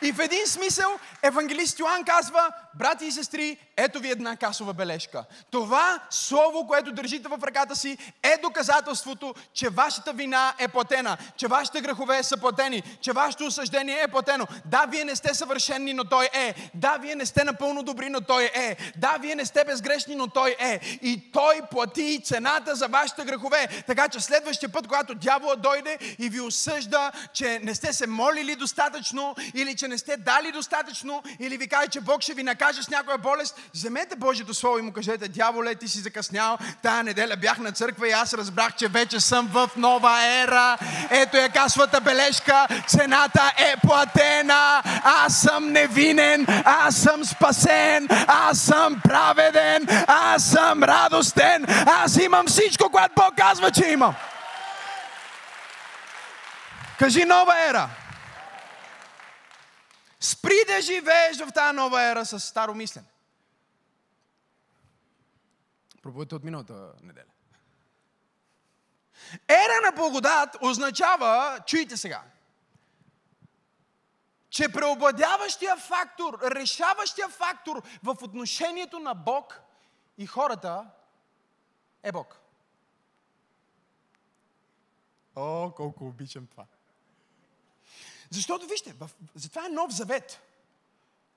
[0.03, 0.91] И в един смисъл
[1.23, 5.25] евангелист Йоан казва, брати и сестри, ето ви една касова бележка.
[5.51, 11.47] Това слово, което държите в ръката си, е доказателството, че вашата вина е платена, че
[11.47, 14.47] вашите грехове са платени, че вашето осъждение е платено.
[14.65, 16.55] Да, вие не сте съвършени, но Той е.
[16.75, 18.77] Да, вие не сте напълно добри, но Той е.
[18.97, 20.81] Да, вие не сте безгрешни, но Той е.
[21.03, 23.69] И Той плати цената за вашите грехове.
[23.87, 28.57] Така че следващия път, когато дявола дойде и ви осъжда, че не сте се молили
[28.57, 32.83] достатъчно или че не сте дали достатъчно или ви каже, че Бог ще ви накаже
[32.83, 37.37] с някоя болест, вземете Божието Слово и му кажете, дяволе, ти си закъснял, тая неделя
[37.37, 40.79] бях на църква и аз разбрах, че вече съм в нова ера.
[41.11, 49.01] Ето е касвата бележка, цената е платена, аз съм невинен, аз съм спасен, аз съм
[49.05, 54.15] праведен, аз съм радостен, аз имам всичко, което Бог казва, че имам.
[56.99, 57.89] Кажи нова ера.
[60.21, 63.07] Спри да живееш в тази нова ера с старо мислене.
[66.03, 67.25] Проповедта от миналата неделя.
[69.49, 72.23] Ера на благодат означава, чуйте сега,
[74.51, 79.61] че преобладяващия фактор, решаващия фактор в отношението на Бог
[80.19, 80.91] и хората
[82.03, 82.41] е Бог.
[85.37, 86.67] О, колко обичам това.
[88.31, 90.41] Защото вижте, в, затова е нов завет.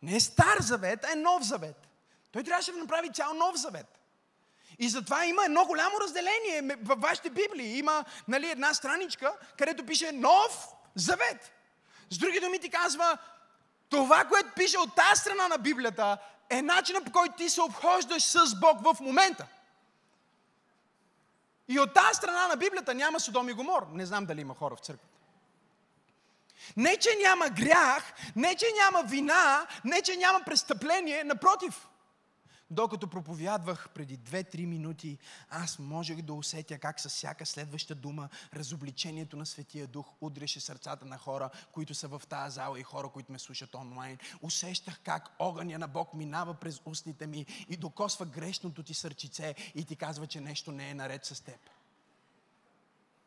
[0.02, 1.88] Не е стар завет, а е нов завет.
[2.32, 4.00] Той трябваше да направи цял нов завет.
[4.80, 7.78] И затова има едно голямо разделение във вашите Библии.
[7.78, 11.52] Има нали, една страничка, където пише Нов Завет.
[12.10, 13.18] С други думи ти казва,
[13.90, 16.18] това, което пише от тази страна на Библията,
[16.50, 19.48] е начинът по който ти се обхождаш с Бог в момента.
[21.68, 23.88] И от тази страна на Библията няма Содом и Гомор.
[23.92, 25.08] Не знам дали има хора в църква.
[26.78, 31.88] Не, че няма грях, не, че няма вина, не, че няма престъпление, напротив.
[32.74, 35.18] Докато проповядвах преди 2-3 минути,
[35.50, 41.06] аз можех да усетя как с всяка следваща дума разобличението на Светия Дух удреше сърцата
[41.06, 44.18] на хора, които са в тази зала и хора, които ме слушат онлайн.
[44.42, 49.86] Усещах как огъня на Бог минава през устните ми и докосва грешното ти сърчице и
[49.86, 51.60] ти казва, че нещо не е наред с теб.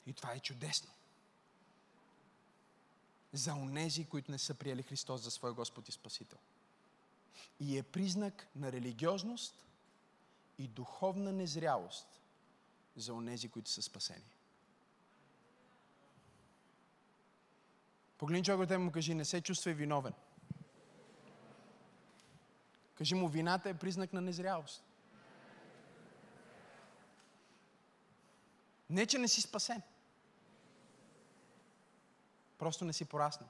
[0.07, 0.91] И това е чудесно
[3.37, 6.39] за онези, които не са приели Христос за свой Господ и Спасител.
[7.61, 9.67] И е признак на религиозност
[10.59, 12.21] и духовна незрялост
[12.97, 14.37] за онези, които са спасени.
[18.19, 20.13] Погледни човекът и му кажи, не се чувствай виновен.
[22.95, 24.85] Кажи му, вината е признак на незрялост.
[28.91, 29.83] Не, че не си спасен.
[32.59, 33.49] Просто не си пораснал.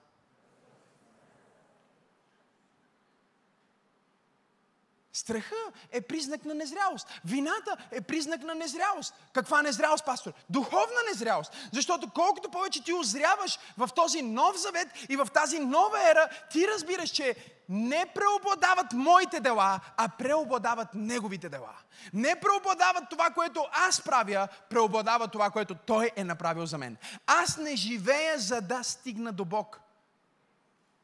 [5.26, 5.54] Страха
[5.92, 7.20] е признак на незрялост.
[7.24, 9.14] Вината е признак на незрялост.
[9.32, 10.32] Каква незрялост, пастор?
[10.50, 11.52] Духовна незрялост.
[11.72, 16.68] Защото колкото повече ти озряваш в този нов завет и в тази нова ера, ти
[16.68, 17.36] разбираш, че
[17.68, 21.72] не преобладават моите дела, а преобладават неговите дела.
[22.12, 26.96] Не преобладават това, което аз правя, преобладава това, което той е направил за мен.
[27.26, 29.80] Аз не живея за да стигна до Бог.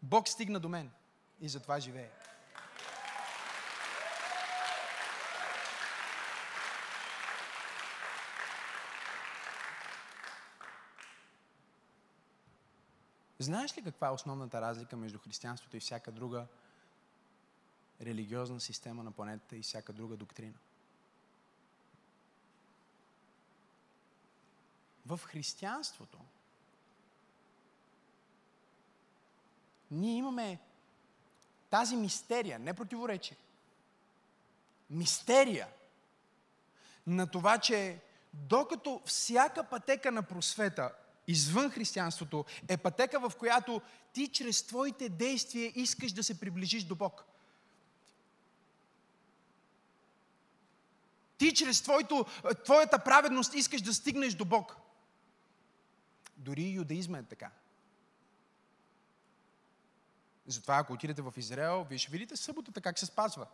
[0.03, 0.91] Бог стигна до мен
[1.41, 2.22] и затова живея.
[13.43, 16.47] Знаеш ли каква е основната разлика между християнството и всяка друга
[18.01, 20.59] религиозна система на планетата и всяка друга доктрина?
[25.07, 26.19] В християнството
[29.91, 30.61] ние имаме
[31.71, 33.37] тази мистерия, не противоречие.
[34.91, 35.69] Мистерия
[37.07, 38.01] на това, че
[38.33, 40.95] докато всяка пътека на просвета
[41.27, 43.81] извън християнството е пътека, в която
[44.13, 47.25] ти чрез твоите действия искаш да се приближиш до Бог.
[51.39, 52.27] Ти чрез твоето,
[52.65, 54.77] твоята праведност искаш да стигнеш до Бог.
[56.37, 57.51] Дори юдаизма е така.
[60.47, 63.47] Затова, ако отидете в Израел, вие ще видите съботата как се спазва.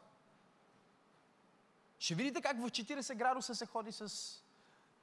[1.98, 4.12] Ще видите как в 40 градуса се ходи с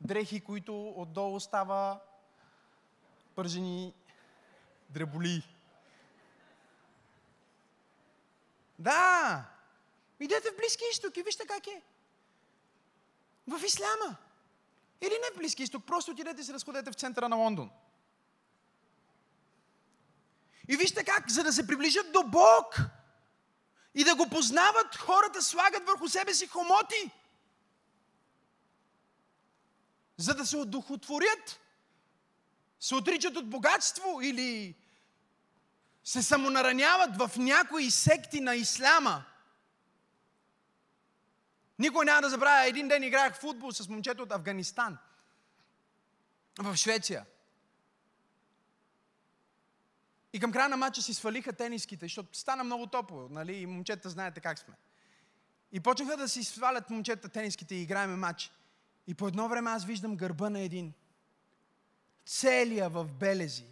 [0.02, 2.00] дрехи, които отдолу става
[3.36, 3.94] пържени
[4.90, 5.44] дреболи.
[8.80, 9.46] Да!
[10.20, 11.82] Идете в Близки изток и вижте как е.
[13.48, 14.16] В Исляма.
[15.02, 17.72] Или не в Близки изток, просто отидете и се разходете в центъра на Лондон.
[20.68, 22.80] И вижте как, за да се приближат до Бог
[23.94, 27.12] и да го познават, хората слагат върху себе си хомоти.
[30.18, 31.60] За да се одухотворят.
[32.86, 34.76] Се отричат от богатство или
[36.04, 39.26] се самонараняват в някои секти на исляма.
[41.80, 44.98] Никой няма да забравя, един ден играех футбол с момчето от Афганистан.
[46.60, 47.26] В Швеция.
[50.34, 53.54] И към края на матча си свалиха тениските, защото стана много топло, нали?
[53.54, 54.74] И момчета знаете как сме.
[55.72, 58.52] И почнаха да си свалят момчета тениските и играеме матч.
[59.08, 60.94] И по едно време аз виждам гърба на един.
[62.26, 63.66] Целия в белези.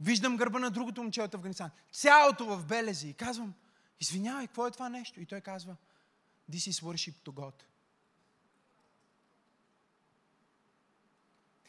[0.00, 1.70] Виждам гърба на другото момче от Афганистан.
[1.92, 3.08] Цялото в белези.
[3.08, 3.54] И казвам,
[4.00, 5.20] извинявай, какво е това нещо?
[5.20, 5.76] И той казва,
[6.50, 7.54] this is worship to God.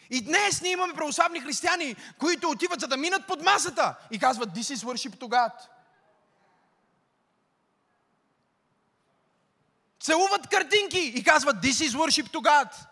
[0.10, 4.50] И днес ние имаме православни християни, които отиват за да минат под масата и казват,
[4.50, 5.54] this is worship to God.
[10.00, 12.86] Целуват картинки и казват, this is worship to God.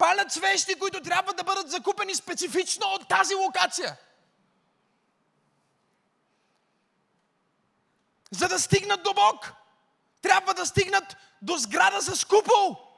[0.00, 3.96] Палят свещи, които трябва да бъдат закупени специфично от тази локация.
[8.30, 9.52] За да стигнат до Бог,
[10.22, 12.89] трябва да стигнат до сграда с купол.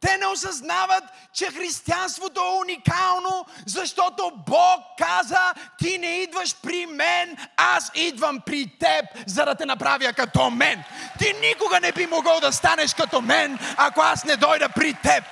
[0.00, 7.36] Те не осъзнават, че християнството е уникално, защото Бог каза, ти не идваш при мен,
[7.56, 10.82] аз идвам при теб, за да те направя като мен.
[11.18, 15.24] Ти никога не би могъл да станеш като мен, ако аз не дойда при теб.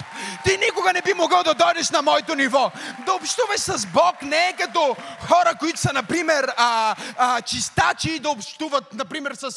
[0.44, 2.70] Ти никога не би могъл да дойдеш на моето ниво.
[3.06, 4.96] Да общуваш с Бог не е като
[5.28, 9.50] хора, които са, например, а, а, чистачи, да общуват, например, с,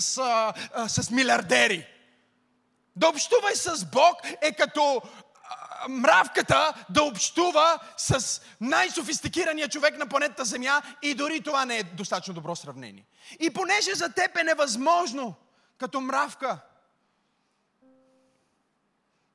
[0.00, 1.86] с, а, а, с милиардери.
[2.96, 5.02] Да общувай с Бог е като
[5.88, 12.34] мравката да общува с най-софистикирания човек на планетата Земя и дори това не е достатъчно
[12.34, 13.06] добро сравнение.
[13.40, 15.34] И понеже за теб е невъзможно
[15.78, 16.58] като мравка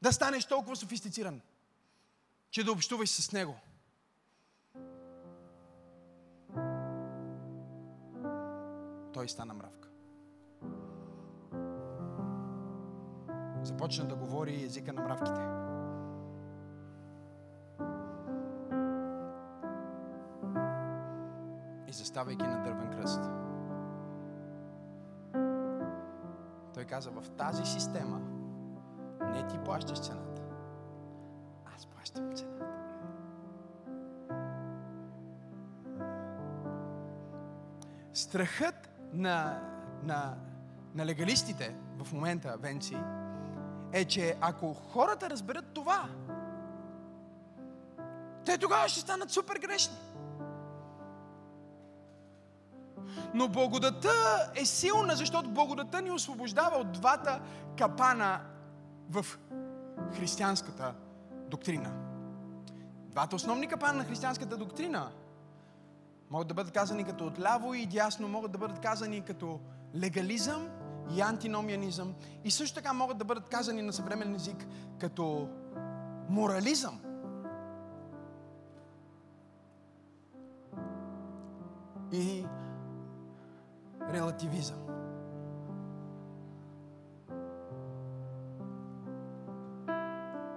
[0.01, 1.41] да станеш толкова софистициран,
[2.51, 3.59] че да общуваш с него.
[9.13, 9.80] Той стана мравка.
[13.63, 15.41] Започна да говори езика на мравките.
[21.87, 23.21] И заставайки на дървен кръст,
[26.73, 28.21] той каза, в тази система
[29.21, 30.41] не ти плащаш цената.
[31.75, 32.65] Аз плащам цената.
[38.13, 39.61] Страхът на,
[40.03, 40.37] на,
[40.95, 42.97] на легалистите в момента, Венци,
[43.93, 46.09] е, че ако хората разберат това,
[48.45, 49.97] те тогава ще станат супер грешни.
[53.33, 54.11] Но благодата
[54.55, 57.41] е силна, защото благодата ни освобождава от двата
[57.77, 58.39] капана
[59.09, 59.25] в
[60.15, 60.93] християнската
[61.47, 61.91] доктрина.
[63.09, 65.11] Двата основни капана на християнската доктрина
[66.29, 69.59] могат да бъдат казани като отляво и дясно, могат да бъдат казани като
[69.95, 70.69] легализъм
[71.09, 74.67] и антиномианизъм и също така могат да бъдат казани на съвременен език
[74.99, 75.49] като
[76.29, 76.99] морализъм.
[82.11, 82.45] И
[84.11, 84.77] релативизъм.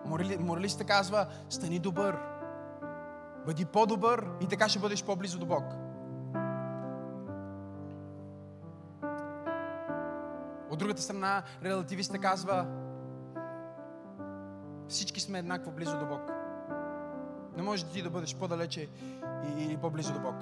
[0.07, 2.19] Морали, моралистът казва, стани добър,
[3.47, 5.84] бъди по-добър и така ще бъдеш по-близо до Бог.
[10.75, 12.67] От другата страна, релативиста казва,
[14.89, 16.21] всички сме еднакво близо до Бог.
[17.57, 18.89] Не може ти да бъдеш по-далече
[19.57, 20.35] или по-близо до Бог.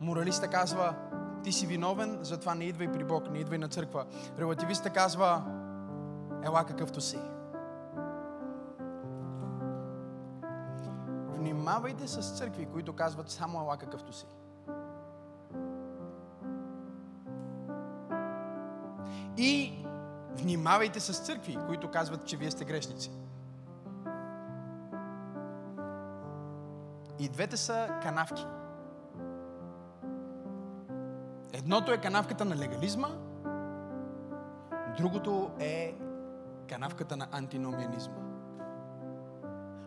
[0.00, 0.94] Моралиста казва,
[1.44, 4.06] ти си виновен, затова не идвай при Бог, не идвай на църква.
[4.38, 5.42] Релативиста казва,
[6.44, 7.18] ела какъвто си.
[11.36, 14.26] Внимавайте с църкви, които казват само ела какъвто си.
[19.36, 19.82] И
[20.36, 23.10] Внимавайте с църкви, които казват, че вие сте грешници.
[27.18, 28.46] И двете са канавки.
[31.52, 33.08] Едното е канавката на легализма,
[34.96, 35.94] другото е
[36.68, 38.14] канавката на антиномианизма.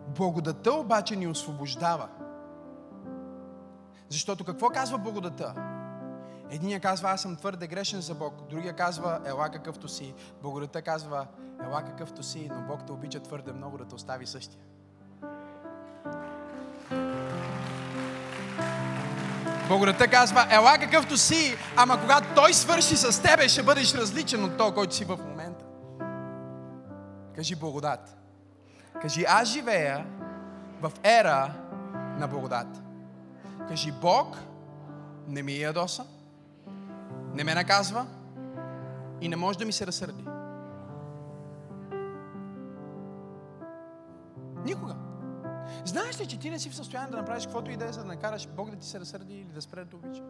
[0.08, 2.10] Благодата обаче ни освобождава.
[4.10, 5.75] Защото какво казва благодата?
[6.50, 8.34] Единия казва, аз съм твърде грешен за Бог.
[8.50, 10.14] Другия казва, ела какъвто си.
[10.42, 11.28] Благодата казва,
[11.64, 14.62] ела какъвто си, но Бог те обича твърде много да те остави същия.
[19.68, 24.58] Благодата казва, ела какъвто си, ама когато Той свърши с тебе, ще бъдеш различен от
[24.58, 25.66] то, който си в момента.
[27.36, 28.18] Кажи благодат.
[29.02, 30.06] Кажи, аз живея
[30.82, 31.54] в ера
[32.20, 32.68] на благодат.
[33.68, 34.38] Кажи, Бог
[35.28, 36.06] не ми ядоса,
[37.36, 38.06] не ме наказва
[39.22, 40.26] и не може да ми се разсърди.
[44.66, 44.96] Никога.
[45.86, 48.00] Знаеш ли, че ти не си в състояние да направиш каквото и да е, за
[48.00, 50.24] да накараш Бог да ти се разсърди или да спре да обича?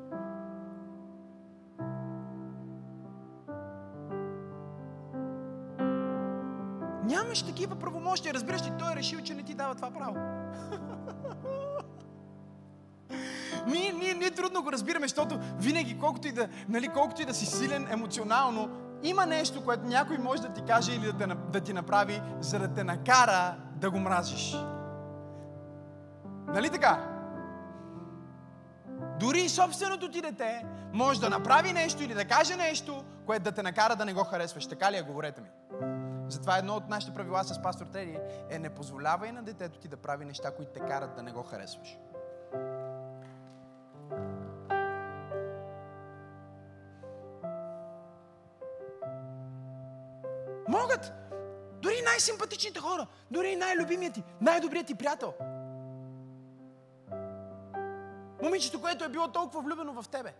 [7.03, 8.33] Нямаш такива правомощия.
[8.33, 10.15] Разбираш ли, той е решил, че не ти дава това право.
[13.67, 17.33] ние, ние, ние трудно го разбираме, защото винаги, колкото и, да, нали, колкото и да
[17.33, 18.69] си силен емоционално,
[19.03, 22.59] има нещо, което някой може да ти каже или да, те, да ти направи, за
[22.59, 24.57] да те накара да го мразиш.
[26.47, 27.15] Нали така?
[29.19, 33.51] Дори и собственото ти дете може да направи нещо или да каже нещо, което да
[33.51, 34.67] те накара да не го харесваш.
[34.67, 35.01] Така ли е?
[35.01, 35.47] Говорете ми.
[36.29, 38.17] Затова едно от нашите правила с пастор Теди
[38.49, 41.43] е не позволявай на детето ти да прави неща, които те карат да не го
[41.43, 41.97] харесваш.
[52.15, 55.33] Най-симпатичните хора, дори най-любимият ти, най-добрият ти приятел.
[58.43, 60.33] Момичето, което е било толкова влюбено в тебе.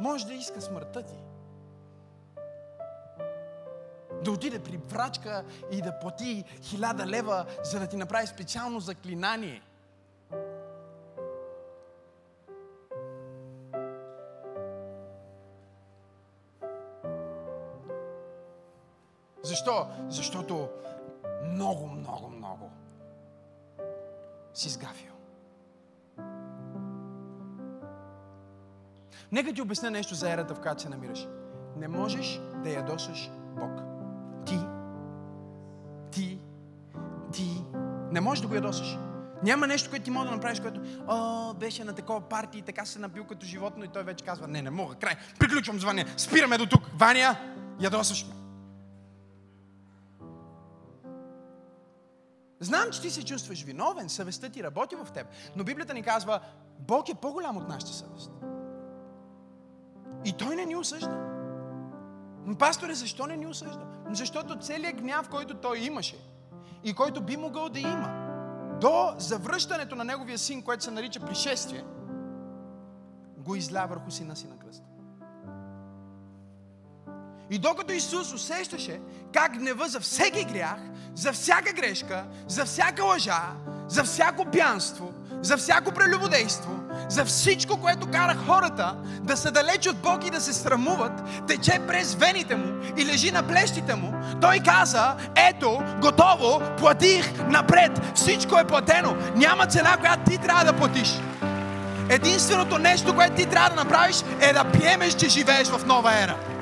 [0.00, 1.14] Може да иска смъртта ти.
[4.24, 9.62] Да отиде при врачка и да плати хиляда лева, за да ти направи специално заклинание.
[19.74, 19.86] Защо?
[20.08, 20.68] Защото
[21.44, 22.70] много, много, много
[24.54, 25.12] си сгафил.
[29.32, 31.28] Нека ти обясня нещо за ерата, в която се намираш.
[31.76, 33.80] Не можеш да ядосаш Бог.
[34.46, 34.58] Ти,
[36.10, 36.40] ти,
[37.32, 37.64] ти
[38.10, 38.98] не можеш да го ядосаш.
[39.42, 42.84] Няма нещо, което ти може да направиш, което О, беше на такова парти и така
[42.84, 46.58] се напил като животно и той вече казва, не, не мога, край, приключвам звъня, спираме
[46.58, 46.82] до тук.
[46.94, 47.36] Ваня,
[47.80, 48.43] ядосаш ме.
[52.64, 56.40] Знам, че ти се чувстваш виновен, съвестта ти работи в теб, но Библията ни казва,
[56.78, 58.30] Бог е по-голям от нашата съвест.
[60.24, 61.30] И Той не ни осъжда.
[62.58, 63.86] Пасторе, защо не ни осъжда?
[64.10, 66.16] Защото целият гняв, който Той имаше
[66.84, 68.24] и който би могъл да има
[68.80, 71.84] до завръщането на Неговия син, което се нарича пришествие,
[73.38, 74.93] го изля върху сина си на кръста.
[77.50, 79.00] И докато Исус усещаше
[79.32, 80.78] как гнева за всеки грях,
[81.14, 83.42] за всяка грешка, за всяка лъжа,
[83.88, 86.70] за всяко пянство, за всяко прелюбодейство,
[87.08, 91.80] за всичко, което кара хората да са далеч от Бог и да се срамуват, тече
[91.88, 98.58] през вените му и лежи на плещите му, той каза, ето, готово, платих напред, всичко
[98.58, 101.20] е платено, няма цена, която ти трябва да платиш.
[102.08, 106.53] Единственото нещо, което ти трябва да направиш е да приемеш, че живееш в нова ера.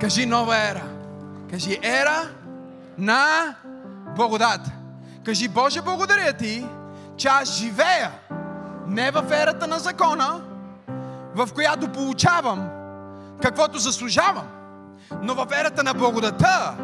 [0.00, 0.82] Кажи нова ера.
[1.50, 2.28] Кажи ера
[2.98, 3.54] на
[4.16, 4.60] благодат.
[5.24, 6.66] Кажи, Боже, благодаря ти,
[7.16, 8.10] че аз живея
[8.86, 10.40] не в ерата на закона,
[11.34, 12.68] в която получавам
[13.42, 14.46] каквото заслужавам,
[15.22, 16.74] но в ерата на благодата,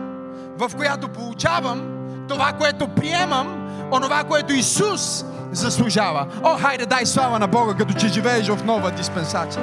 [0.59, 1.83] в която получавам
[2.29, 6.27] това, което приемам, онова, което Исус заслужава.
[6.43, 9.63] О, хайде, дай слава на Бога, като че живееш в нова диспенсация.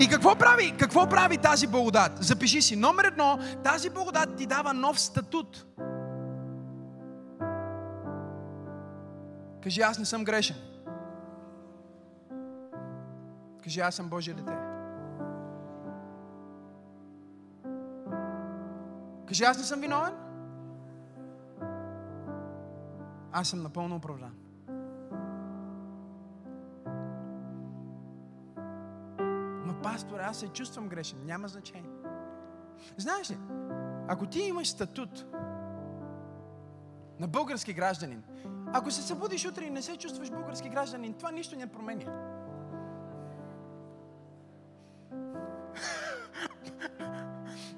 [0.00, 2.12] И какво прави, какво прави тази благодат?
[2.20, 2.76] Запиши си.
[2.76, 5.66] Номер едно, тази благодат ти дава нов статут.
[9.62, 10.56] Кажи, аз не съм грешен.
[13.64, 14.52] Кажи, аз съм Божие дете.
[19.28, 20.14] Кажи, аз не съм виновен.
[23.32, 24.45] Аз съм напълно оправдан.
[29.92, 31.18] Пастор, аз се чувствам грешен.
[31.24, 31.90] Няма значение.
[32.96, 33.38] Знаеш ли,
[34.08, 35.24] ако ти имаш статут
[37.20, 38.22] на български гражданин,
[38.72, 42.04] ако се събудиш утре и не се чувстваш български гражданин, това нищо не променя.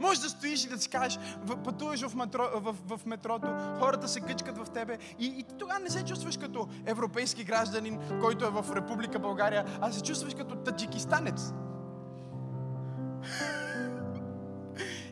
[0.01, 1.19] Може да стоиш и да си кажеш,
[1.65, 3.49] пътуваш в, метро, в, в метрото,
[3.79, 8.45] хората се гъчкат в тебе и, и тогава не се чувстваш като европейски гражданин, който
[8.45, 11.53] е в Република България, а се чувстваш като таджикистанец.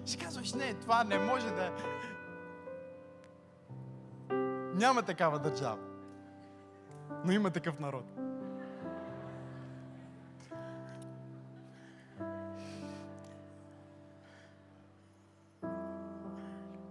[0.07, 1.73] Ще казваш, не, това не може да...
[4.75, 5.79] Няма такава държава.
[7.25, 8.05] Но има такъв народ.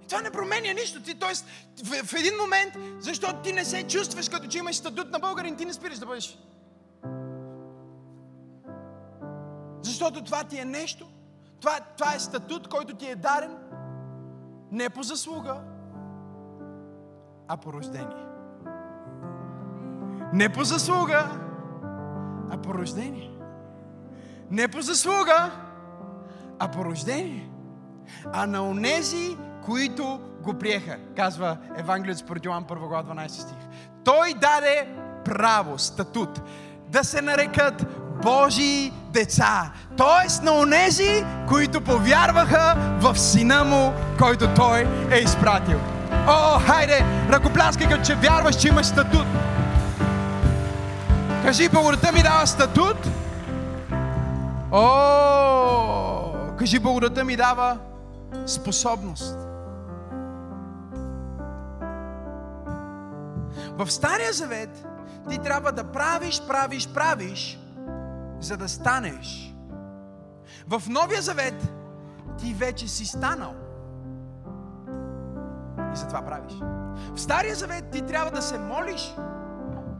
[0.10, 1.02] Това не променя нищо.
[1.02, 1.46] Ти, тоест,
[1.84, 5.56] в, в един момент, защото ти не се чувстваш като че имаш статут на българин,
[5.56, 6.38] ти не спираш да бъдеш.
[9.82, 11.08] Защото това ти е нещо.
[11.62, 13.58] Това, това е статут, който ти е дарен
[14.72, 15.58] не по заслуга,
[17.48, 18.26] а по рождение.
[20.34, 21.32] Не по заслуга,
[22.50, 23.32] а по рождение.
[24.52, 25.52] Не по заслуга,
[26.60, 27.50] а по рождение.
[28.34, 33.58] А на онези, които го приеха, казва Евангелието според Йоан 1 глава 12 стих.
[34.04, 36.42] Той даде право, статут,
[36.90, 37.86] да се нарекат
[38.26, 39.72] Божии деца.
[39.98, 45.80] Тоест на онези, които повярваха в Сина Му, който Той е изпратил.
[46.28, 49.26] О, хайде, ръкопляскай, като че вярваш, че имаш статут.
[51.44, 52.98] Кажи, благодата ми дава статут.
[54.72, 57.78] О, кажи, благодата ми дава
[58.46, 59.38] способност.
[63.78, 64.86] В Стария Завет
[65.30, 67.60] ти трябва да правиш, правиш, правиш,
[68.46, 69.56] за да станеш.
[70.68, 71.74] В Новия Завет
[72.38, 73.54] ти вече си станал.
[75.94, 76.54] И затова правиш.
[77.16, 79.16] В Стария Завет ти трябва да се молиш,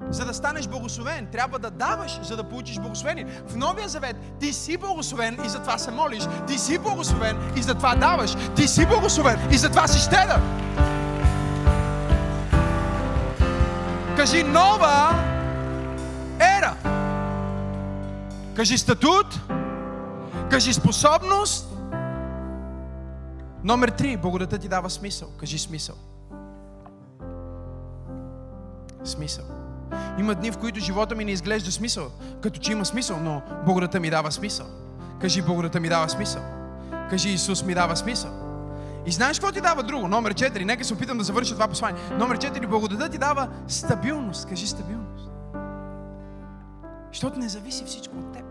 [0.10, 1.28] за да станеш благословен.
[1.32, 3.26] Трябва да даваш, за да получиш благословение.
[3.48, 6.24] В Новия Завет ти си благословен и затова се молиш.
[6.48, 8.36] Ти си благословен и затова даваш.
[8.56, 10.42] Ти си благословен и затова си щедър.
[14.18, 15.35] Кажи нова
[18.56, 19.40] Кажи статут.
[20.50, 21.78] Кажи способност.
[23.64, 24.18] Номер три.
[24.18, 25.30] Благодата ти дава смисъл.
[25.40, 25.96] Кажи смисъл.
[29.04, 29.46] Смисъл.
[30.20, 34.00] Има дни, в които живота ми не изглежда смисъл, като че има смисъл, но благодата
[34.00, 34.68] ми дава смисъл.
[35.22, 36.42] Кажи, благодата ми дава смисъл.
[37.10, 38.32] Кажи, Исус ми дава смисъл.
[39.06, 40.08] И знаеш какво ти дава друго?
[40.08, 40.64] Номер 4.
[40.64, 42.02] Нека се опитам да завърша това послание.
[42.12, 42.68] Номер 4.
[42.68, 44.50] Благодата ти дава стабилност.
[44.50, 45.30] Кажи стабилност.
[47.12, 48.45] Защото не зависи всичко от теб.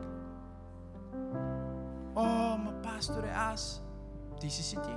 [2.16, 3.82] О, ма пасторе, аз.
[4.40, 4.96] Ти си си ти.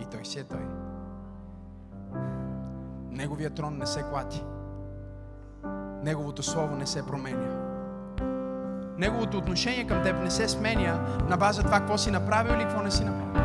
[0.00, 0.66] И той си е той.
[3.10, 4.44] Неговия трон не се клати.
[6.02, 7.70] Неговото слово не се променя.
[8.98, 12.82] Неговото отношение към теб не се сменя на база това какво си направил или какво
[12.82, 13.42] не си направил.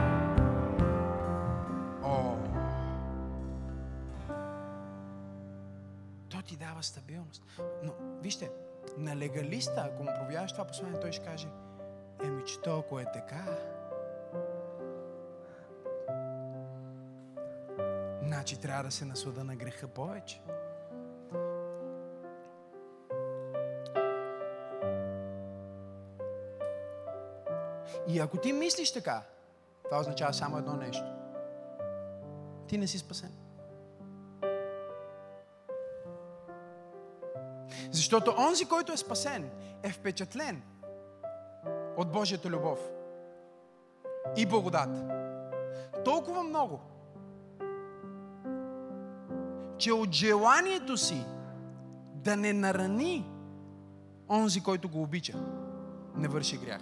[2.04, 2.36] О!
[6.30, 7.44] То ти дава стабилност.
[7.84, 8.52] Но, вижте,
[8.98, 11.48] на легалиста, ако му проявяваш това послание, той ще каже,
[12.26, 13.46] еми, че то, ако е така,
[18.24, 20.42] значи трябва да се наслада на греха повече.
[28.08, 29.22] И ако ти мислиш така,
[29.84, 31.06] това означава само едно нещо.
[32.68, 33.32] Ти не си спасен.
[37.92, 39.52] Защото онзи, който е спасен,
[39.84, 40.64] е впечатлен
[41.98, 42.80] от Божията любов
[44.38, 44.90] и благодат.
[46.06, 46.80] Толкова много,
[49.78, 51.26] че от желанието си
[52.14, 53.32] да не нарани
[54.30, 55.34] онзи, който го обича,
[56.16, 56.82] не върши грях.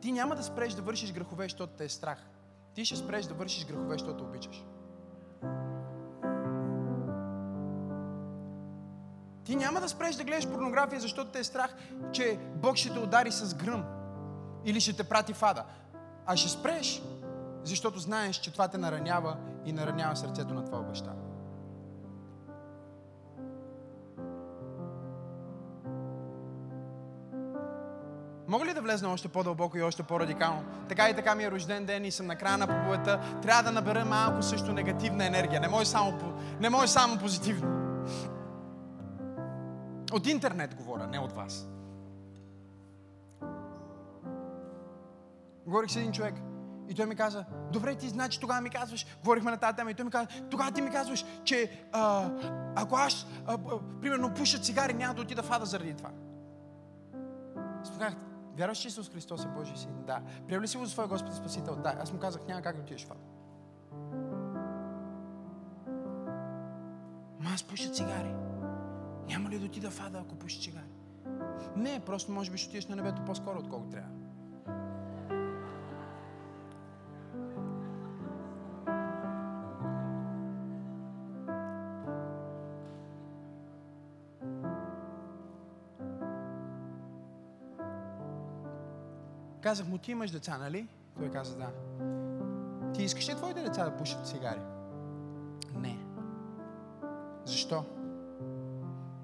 [0.00, 2.18] Ти няма да спреш да вършиш грехове, защото те е страх.
[2.74, 4.64] Ти ще спреш да вършиш грехове, защото обичаш.
[9.44, 11.74] Ти няма да спреш да гледаш порнография, защото те е страх,
[12.12, 13.84] че Бог ще те удари с гръм
[14.64, 15.64] или ще те прати в ада.
[16.26, 17.02] А ще спреш,
[17.64, 21.12] защото знаеш, че това те наранява и наранява сърцето на твоя баща.
[28.48, 30.64] Мога ли да влезна още по-дълбоко и още по-радикално?
[30.88, 33.20] Така и така ми е рожден ден и съм на края на проповедта.
[33.42, 35.60] Трябва да набера малко също негативна енергия.
[35.60, 36.18] Не може само,
[36.60, 37.80] не може само позитивно.
[40.12, 41.68] От интернет говоря, не от вас.
[45.66, 46.34] Говорих с един човек
[46.88, 49.94] и той ми каза, добре ти значи тогава ми казваш, говорихме на тази тема и
[49.94, 52.30] той ми каза, тогава ти ми казваш, че а,
[52.76, 53.58] ако аз, а, а,
[54.00, 56.10] примерно, пуша цигари, няма да отида в ада заради това.
[57.84, 58.16] Споках,
[58.56, 59.90] вярваш, ли Исус Христос е Божий син?
[60.06, 60.20] Да.
[60.46, 61.76] Приема си го за своя Господ и Спасител?
[61.76, 61.94] Да.
[62.00, 63.20] Аз му казах, няма как да отидеш в ада.
[67.40, 68.49] Ма аз пуша цигари.
[69.30, 70.84] Няма ли да отида в ада, ако пуша цигари?
[71.76, 74.10] Не, просто може би ще отидеш на небето по-скоро, отколкото трябва.
[89.60, 90.88] Казах му, ти имаш деца, нали?
[91.18, 91.70] Той каза, да.
[92.92, 94.60] Ти искаш ли твоите деца да пушат цигари?
[95.74, 95.98] Не.
[97.44, 97.84] Защо?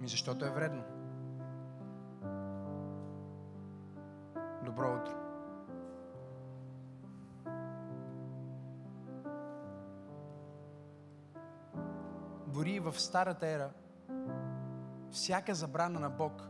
[0.07, 0.82] Ми защото е вредно.
[4.64, 5.14] Добро утро.
[12.46, 13.70] Дори в старата ера,
[15.11, 16.48] всяка забрана на Бог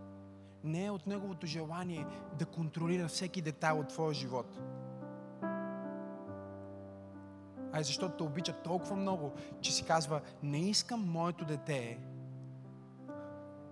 [0.65, 2.07] не е от Неговото желание
[2.39, 4.59] да контролира всеки детайл от твоя живот.
[7.73, 11.99] А е защото те обича толкова много, че си казва, не искам моето дете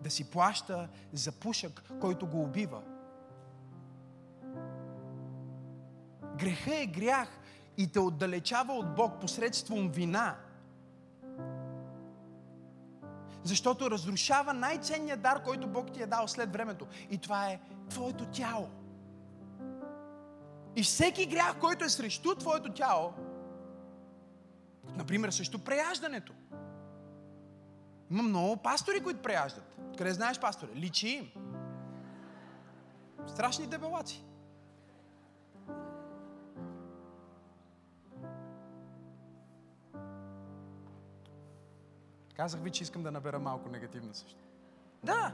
[0.04, 2.82] да си плаща за пушък, който го убива.
[6.38, 7.28] Греха е грях
[7.76, 10.36] и те отдалечава от Бог посредством вина.
[13.42, 16.86] Защото разрушава най-ценният дар, който Бог ти е дал след времето.
[17.10, 18.68] И това е твоето тяло.
[20.76, 23.12] И всеки грях, който е срещу твоето тяло,
[24.96, 26.32] например, срещу преяждането.
[28.10, 29.78] Има много пастори, които преяждат.
[29.98, 30.70] Къде знаеш пастори?
[30.74, 31.30] Личи им.
[33.26, 34.24] Страшни дебелаци.
[42.36, 44.40] Казах ви, че искам да набера малко негативно също.
[45.04, 45.32] Да.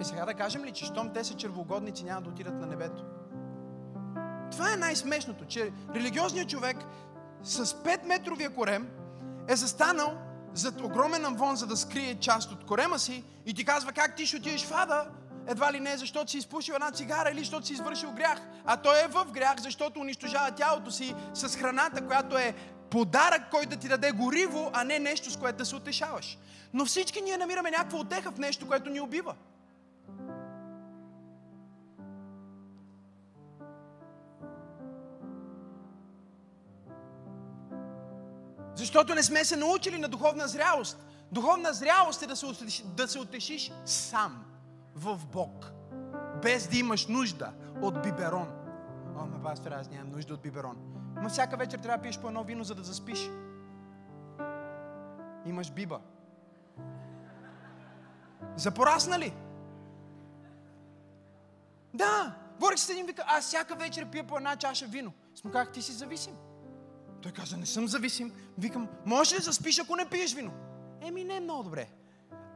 [0.00, 3.04] И сега да кажем ли, че щом те са червогодници, няма да отидат на небето?
[4.50, 6.76] Това е най-смешното, че религиозният човек
[7.42, 8.88] с 5-метровия корем
[9.48, 10.18] е застанал
[10.54, 14.26] зад огромен амвон, за да скрие част от корема си и ти казва как ти
[14.26, 15.06] ще отидеш в ада,
[15.46, 18.40] едва ли не защото си изпушил една цигара или защото си извършил грях.
[18.64, 22.54] А той е в грях, защото унищожава тялото си с храната, която е
[22.90, 26.38] подарък, който да ти даде гориво, а не нещо, с което да се утешаваш.
[26.72, 29.34] Но всички ние намираме някаква отеха в нещо, което ни убива.
[38.84, 40.98] Защото не сме се научили на духовна зрялост.
[41.32, 44.44] Духовна зрялост е да се, утешиш, да се утешиш сам
[44.94, 45.72] в Бог,
[46.42, 48.48] без да имаш нужда от биберон.
[49.16, 50.76] О, ма пастор, аз нямам нужда от биберон.
[51.22, 53.30] Ма всяка вечер трябва да пиеш по едно вино, за да заспиш.
[55.46, 56.00] Имаш биба.
[58.56, 59.34] Запорасна ли?
[61.94, 62.34] Да.
[62.58, 65.12] Говорих с един вика, аз всяка вечер пия по една чаша вино.
[65.34, 66.36] Сме казах, ти си зависим.
[67.24, 68.32] Той каза, не съм зависим.
[68.58, 70.52] Викам, можеш ли да заспиш, ако не пиеш вино?
[71.02, 71.88] Еми, не е много добре.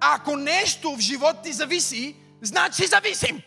[0.00, 3.42] Ако нещо в живота ти зависи, значи си зависим.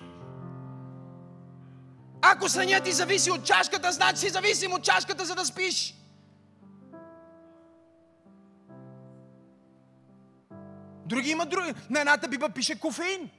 [2.21, 5.95] Ако сънят ти зависи от чашката, значи си зависим от чашката, за да спиш.
[11.05, 11.73] Други има други.
[11.89, 13.29] На едната биба пише кофеин.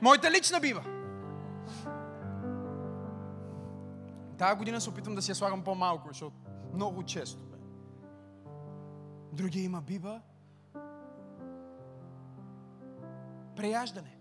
[0.00, 0.82] Моята лична биба.
[4.38, 6.36] Тая година се опитвам да си я слагам по-малко, защото
[6.74, 7.42] много често.
[7.42, 7.56] Бе.
[9.32, 10.20] Другия има биба.
[13.56, 14.16] Преяждане.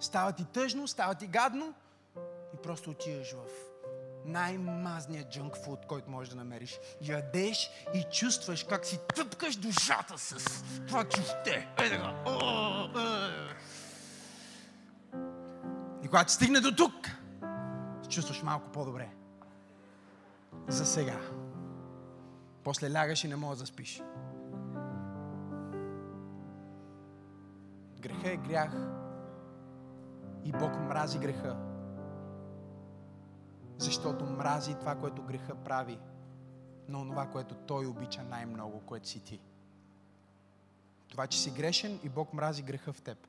[0.00, 1.74] Става ти тъжно, става ти гадно
[2.54, 3.46] и просто отиваш в
[4.24, 6.78] най-мазният джънк фуд, който можеш да намериш.
[7.00, 11.68] Ядеш и чувстваш как си тъпкаш душата с това чувте.
[11.78, 12.14] Е така.
[16.04, 16.94] И когато стигне до тук,
[18.08, 19.10] чувстваш малко по-добре.
[20.68, 21.20] За сега.
[22.64, 24.02] После лягаш и не можеш да спиш.
[28.00, 28.72] Греха е грях.
[30.44, 31.56] И Бог мрази греха.
[33.78, 35.98] Защото мрази това, което греха прави,
[36.88, 39.40] но това, което Той обича най-много, което си ти.
[41.08, 43.28] Това, че си грешен и Бог мрази греха в теб,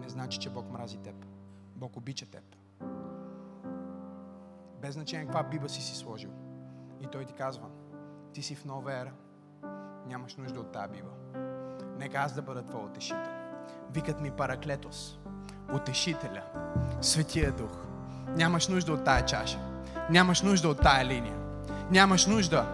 [0.00, 1.26] не значи, че Бог мрази теб.
[1.76, 2.57] Бог обича теб.
[4.82, 6.30] Без значение каква биба си си сложил.
[7.00, 7.66] И Той ти казва,
[8.32, 9.12] ти си в нова ера,
[10.06, 11.10] нямаш нужда от тази биба.
[11.98, 13.32] Нека аз да бъда твой утешител.
[13.90, 15.18] Викат ми Параклетос.
[15.74, 16.42] Утешителя,
[17.00, 17.70] Светия Дух.
[18.36, 19.58] Нямаш нужда от тая чаша.
[20.10, 21.36] Нямаш нужда от тая линия.
[21.90, 22.66] Нямаш нужда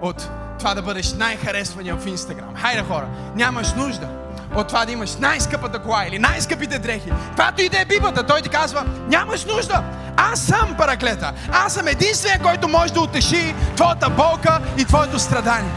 [0.00, 2.54] от това да бъдеш най-харесвания в Инстаграм.
[2.54, 4.24] Хайде хора, нямаш нужда
[4.56, 7.10] от това да имаш най-скъпата кола или най-скъпите дрехи.
[7.10, 9.84] Каквато и да е Библията, той ти казва, нямаш нужда.
[10.16, 11.32] Аз съм параклета.
[11.52, 15.70] Аз съм единствения, който може да утеши твоята болка и твоето страдание.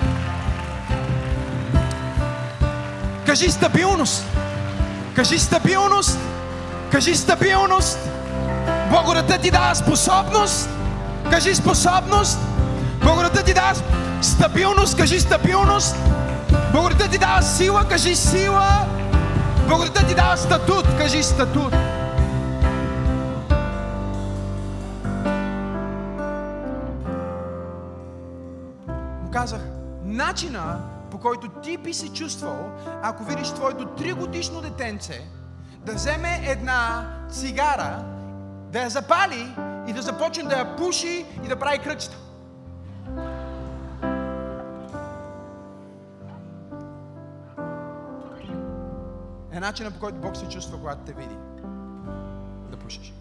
[3.25, 4.25] Кажи стабилност.
[5.15, 6.19] Кажи стабилност.
[6.91, 7.99] Кажи стабилност.
[8.89, 10.69] Благодата ти дава способност.
[11.31, 12.39] Кажи способност.
[13.03, 13.73] Благодата ти дава
[14.21, 14.97] стабилност.
[14.97, 15.95] Кажи стабилност.
[16.71, 17.85] Благодата ти дава сила.
[17.89, 18.85] Кажи сила.
[19.67, 20.85] Благодата ти дава статут.
[20.97, 21.73] Кажи статут.
[30.37, 30.81] Начина
[31.11, 32.71] по който ти би се чувствал,
[33.03, 35.29] ако видиш твоето тригодишно детенце
[35.85, 38.05] да вземе една цигара,
[38.71, 39.55] да я запали
[39.87, 42.17] и да започне да я пуши и да прави кръчета.
[49.51, 51.35] Е начинът по който Бог се чувства, когато те види
[52.71, 53.13] да пушиш.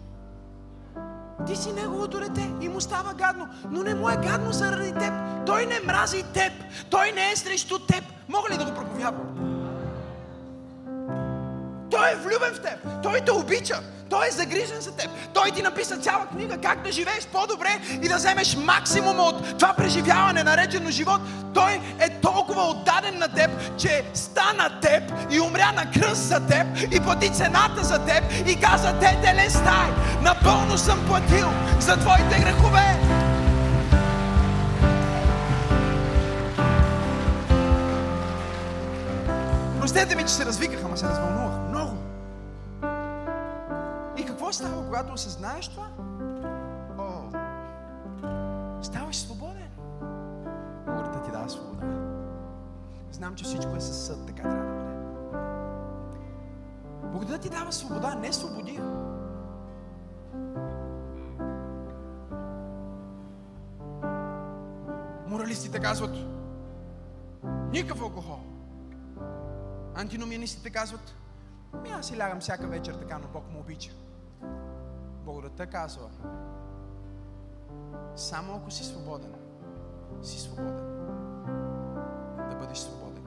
[1.45, 5.13] Ти си неговото дете и му става гадно, но не му е гадно заради теб.
[5.45, 6.53] Той не мрази теб.
[6.89, 8.03] Той не е срещу теб.
[8.29, 9.56] Мога ли да го проповядвам?
[12.07, 13.03] Той е влюбен в теб.
[13.03, 13.79] Той те обича.
[14.09, 15.09] Той е загрижен за теб.
[15.33, 19.73] Той ти написа цяла книга как да живееш по-добре и да вземеш максимума от това
[19.73, 21.21] преживяване, наречено живот.
[21.53, 26.67] Той е толкова отдаден на теб, че стана теб и умря на кръст за теб
[26.91, 29.89] и плати цената за теб и каза, детеле, стай,
[30.21, 31.47] напълно съм платил
[31.79, 32.99] за твоите грехове.
[39.79, 41.66] Простете ми, че се развиках, ама се развълнувах.
[44.57, 45.87] Става, когато осъзнаеш това?
[46.97, 47.31] О,
[48.83, 49.71] ставаш свободен.
[50.85, 51.85] Благодаря ти дава свобода.
[53.11, 54.97] Знам, че всичко е със съд, така трябва да бъде.
[57.11, 58.79] Благодаря ти дава свобода, не свободи.
[65.27, 66.15] Моралистите казват,
[67.71, 68.39] никакъв алкохол.
[69.95, 71.15] Антиномианистите казват,
[71.83, 73.91] ми аз си лягам всяка вечер така, но Бог му обича.
[75.27, 76.09] Благодата казва,
[78.15, 79.33] само ако си свободен,
[80.21, 80.85] си свободен.
[82.49, 83.23] Да бъдеш свободен.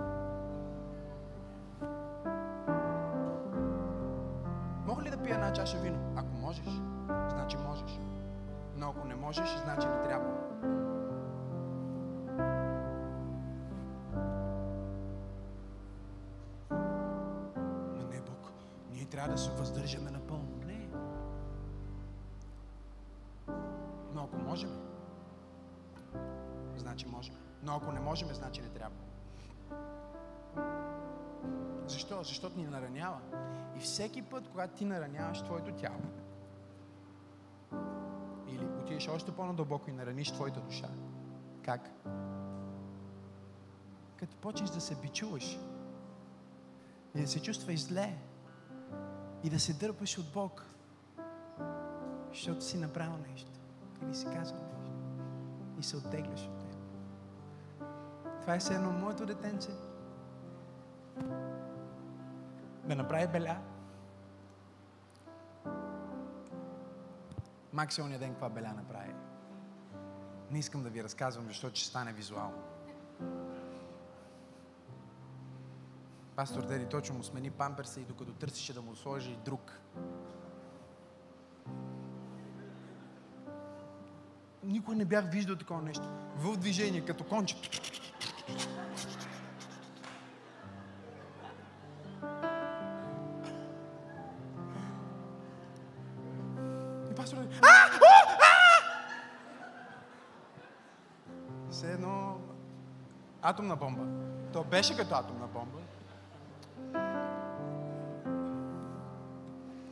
[4.86, 5.98] Мога ли да пия една чаша вино?
[6.16, 8.00] Ако можеш, значи можеш.
[8.76, 10.34] Но ако не можеш, значи не трябва.
[17.96, 18.52] Но не, Бог.
[18.90, 20.49] Ние трябва да се въздържаме напълно.
[24.66, 24.80] Можем,
[26.76, 27.34] значи можем.
[27.62, 28.96] Но ако не можем, значи не трябва.
[31.86, 32.22] Защо?
[32.22, 33.20] Защото ни наранява.
[33.76, 36.02] И всеки път, когато ти нараняваш твоето тяло,
[38.48, 40.88] или отидеш още по-надълбоко и нараниш твоята душа,
[41.64, 41.90] как?
[44.16, 45.58] Като почнеш да се бичуваш
[47.14, 48.18] и да се чувстваш зле
[49.44, 50.66] и да се дърпаш от Бог,
[52.32, 53.59] защото си направил нещо
[54.02, 54.90] или си казал нещо
[55.78, 56.84] и се оттегляш от него.
[58.40, 59.70] Това е все едно моето детенце
[62.84, 63.58] да направи беля.
[67.72, 69.14] Макси ден каква беля направи.
[70.50, 72.62] Не искам да ви разказвам, защото ще стане визуално.
[76.36, 79.80] Пастор Деди точно му смени памперса и докато търсише да му сложи друг.
[84.90, 86.02] Никой не бях виждал такова нещо.
[86.36, 87.56] В движение, като конче.
[97.10, 97.66] И пастор Деди, а!
[97.66, 98.36] О!
[98.40, 98.60] А!
[101.70, 102.38] Все едно
[103.42, 104.02] атомна бомба.
[104.52, 105.78] То беше като атомна бомба.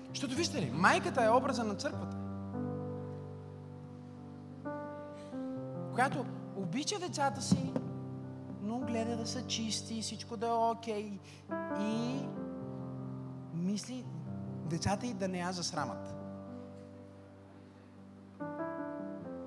[0.08, 2.17] Защото вижте ли, майката е образа на църквата.
[5.98, 6.26] която
[6.56, 7.72] обича децата си,
[8.62, 11.18] но гледа да са чисти, и всичко да е окей.
[11.50, 11.80] Okay.
[11.80, 12.26] И
[13.54, 14.04] мисли
[14.64, 16.14] децата и да не я засрамат.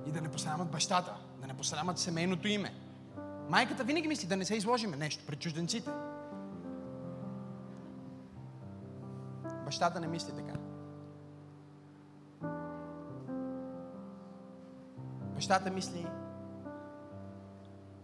[0.07, 2.73] И да не посрамат бащата, да не посрамат семейното име.
[3.49, 5.91] Майката винаги мисли да не се изложиме нещо пред чужденците.
[9.65, 10.59] Бащата не мисли така.
[15.35, 16.07] Бащата мисли,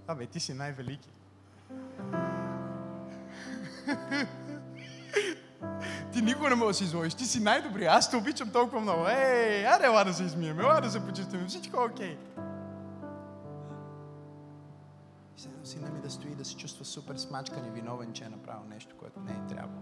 [0.07, 1.09] Абе, ти си най-велики.
[6.13, 7.13] ти никога не можеш да си изложиш.
[7.13, 7.85] Ти си най-добри.
[7.85, 9.07] Аз те обичам толкова много.
[9.07, 11.47] Ей, аре, ела да се измием, ела да се почистим.
[11.47, 12.17] Всичко е окей.
[12.17, 12.37] Okay.
[15.63, 18.95] Сина ми да стои да се чувства супер смачкан и виновен, че е направил нещо,
[18.99, 19.81] което не е трябвало.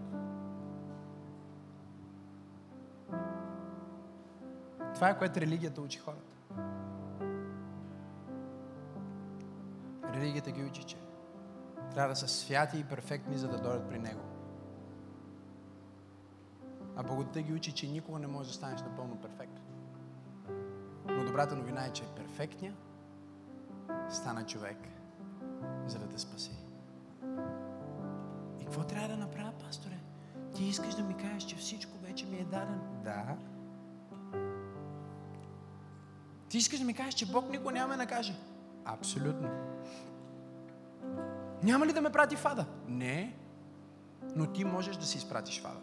[4.94, 6.35] Това е което религията учи хората.
[10.16, 10.96] Религията ги учи, че
[11.90, 14.22] трябва да са святи и перфектни, за да дойдат при Него.
[16.96, 19.62] А благодата ги учи, че никога не можеш да станеш напълно перфектен.
[21.06, 22.74] Но добрата новина е, че перфектния
[24.10, 24.78] стана човек,
[25.86, 26.58] за да те спаси.
[28.60, 29.98] И какво трябва да направя, пасторе?
[30.54, 32.82] Ти искаш да ми кажеш, че всичко вече ми е дадено?
[33.04, 33.36] Да.
[36.48, 38.34] Ти искаш да ми кажеш, че Бог никога няма да накаже?
[38.84, 39.48] Абсолютно.
[41.62, 42.66] Няма ли да ме прати в ада?
[42.88, 43.36] Не.
[44.36, 45.80] Но ти можеш да си изпратиш в ада.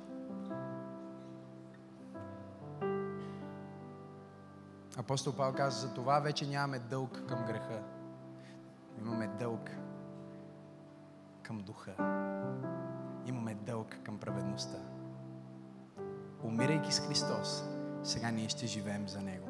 [4.97, 7.81] Апостол Павел каза, за това вече нямаме дълг към греха.
[8.99, 9.69] Имаме дълг
[11.43, 11.93] към духа.
[13.25, 14.77] Имаме дълг към праведността.
[16.43, 17.63] Умирайки с Христос,
[18.03, 19.47] сега ние ще живеем за Него.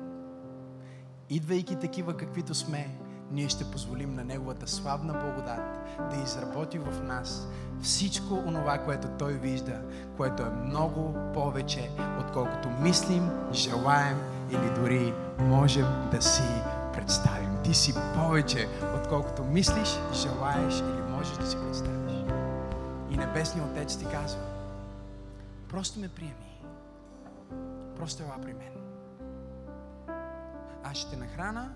[1.30, 2.90] Идвайки такива каквито сме,
[3.32, 5.62] ние ще позволим на Неговата славна благодат
[6.12, 7.48] да изработи в нас
[7.82, 9.82] всичко онова, което Той вижда,
[10.18, 14.18] което е много повече, отколкото мислим, желаем
[14.52, 16.44] или дори можем да си
[16.94, 17.58] представим.
[17.64, 22.14] Ти си повече, отколкото мислиш, желаеш или можеш да си представиш.
[23.10, 24.42] И Небесният Отец ти казва,
[25.70, 26.62] просто ме приеми.
[27.96, 28.74] Просто ела при мен.
[30.84, 31.70] Аз ще нахрана,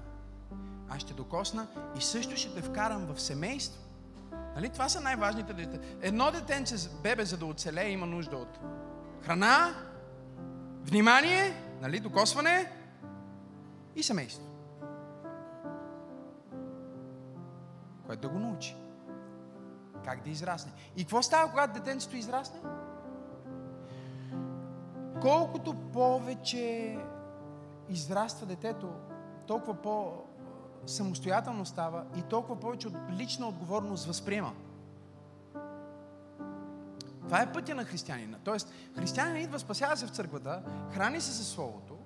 [0.90, 1.68] аз ще докосна
[1.98, 3.82] и също ще те вкарам в семейство.
[4.56, 4.70] Нали?
[4.70, 5.80] Това са най-важните дете.
[6.02, 8.60] Едно детенце, бебе, за да оцелее, има нужда от
[9.22, 9.76] храна,
[10.84, 12.00] внимание, нали?
[12.00, 12.72] докосване
[13.96, 14.44] и семейство.
[18.06, 18.76] Което да го научи.
[20.06, 20.72] Как да израсне.
[20.96, 22.60] И какво става, когато детенцето израсне?
[25.22, 26.98] Колкото повече
[27.90, 28.90] израства детето,
[29.48, 30.27] толкова по
[30.86, 34.54] самостоятелно става и толкова повече от лична отговорност възприема.
[37.24, 38.38] Това е пътя на християнина.
[38.44, 40.62] Тоест, християнина идва, спасява се в църквата,
[40.92, 41.98] храни се със Словото,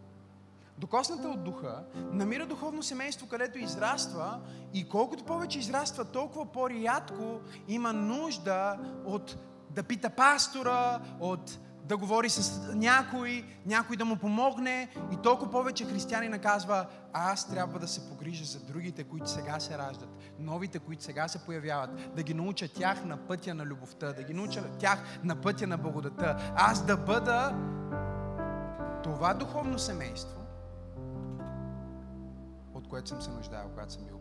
[0.77, 4.39] докосната от духа, намира духовно семейство, където израства
[4.73, 9.37] и колкото повече израства, толкова по-рядко има нужда от
[9.69, 15.85] да пита пастора, от да говори с някой, някой да му помогне и толкова повече
[15.85, 20.09] християни наказва, аз трябва да се погрижа за другите, които сега се раждат,
[20.39, 24.33] новите, които сега се появяват, да ги науча тях на пътя на любовта, да ги
[24.33, 26.53] науча тях на пътя на благодата.
[26.55, 27.55] Аз да бъда
[29.03, 30.39] това духовно семейство,
[32.73, 34.20] от което съм се нуждал, когато съм бил.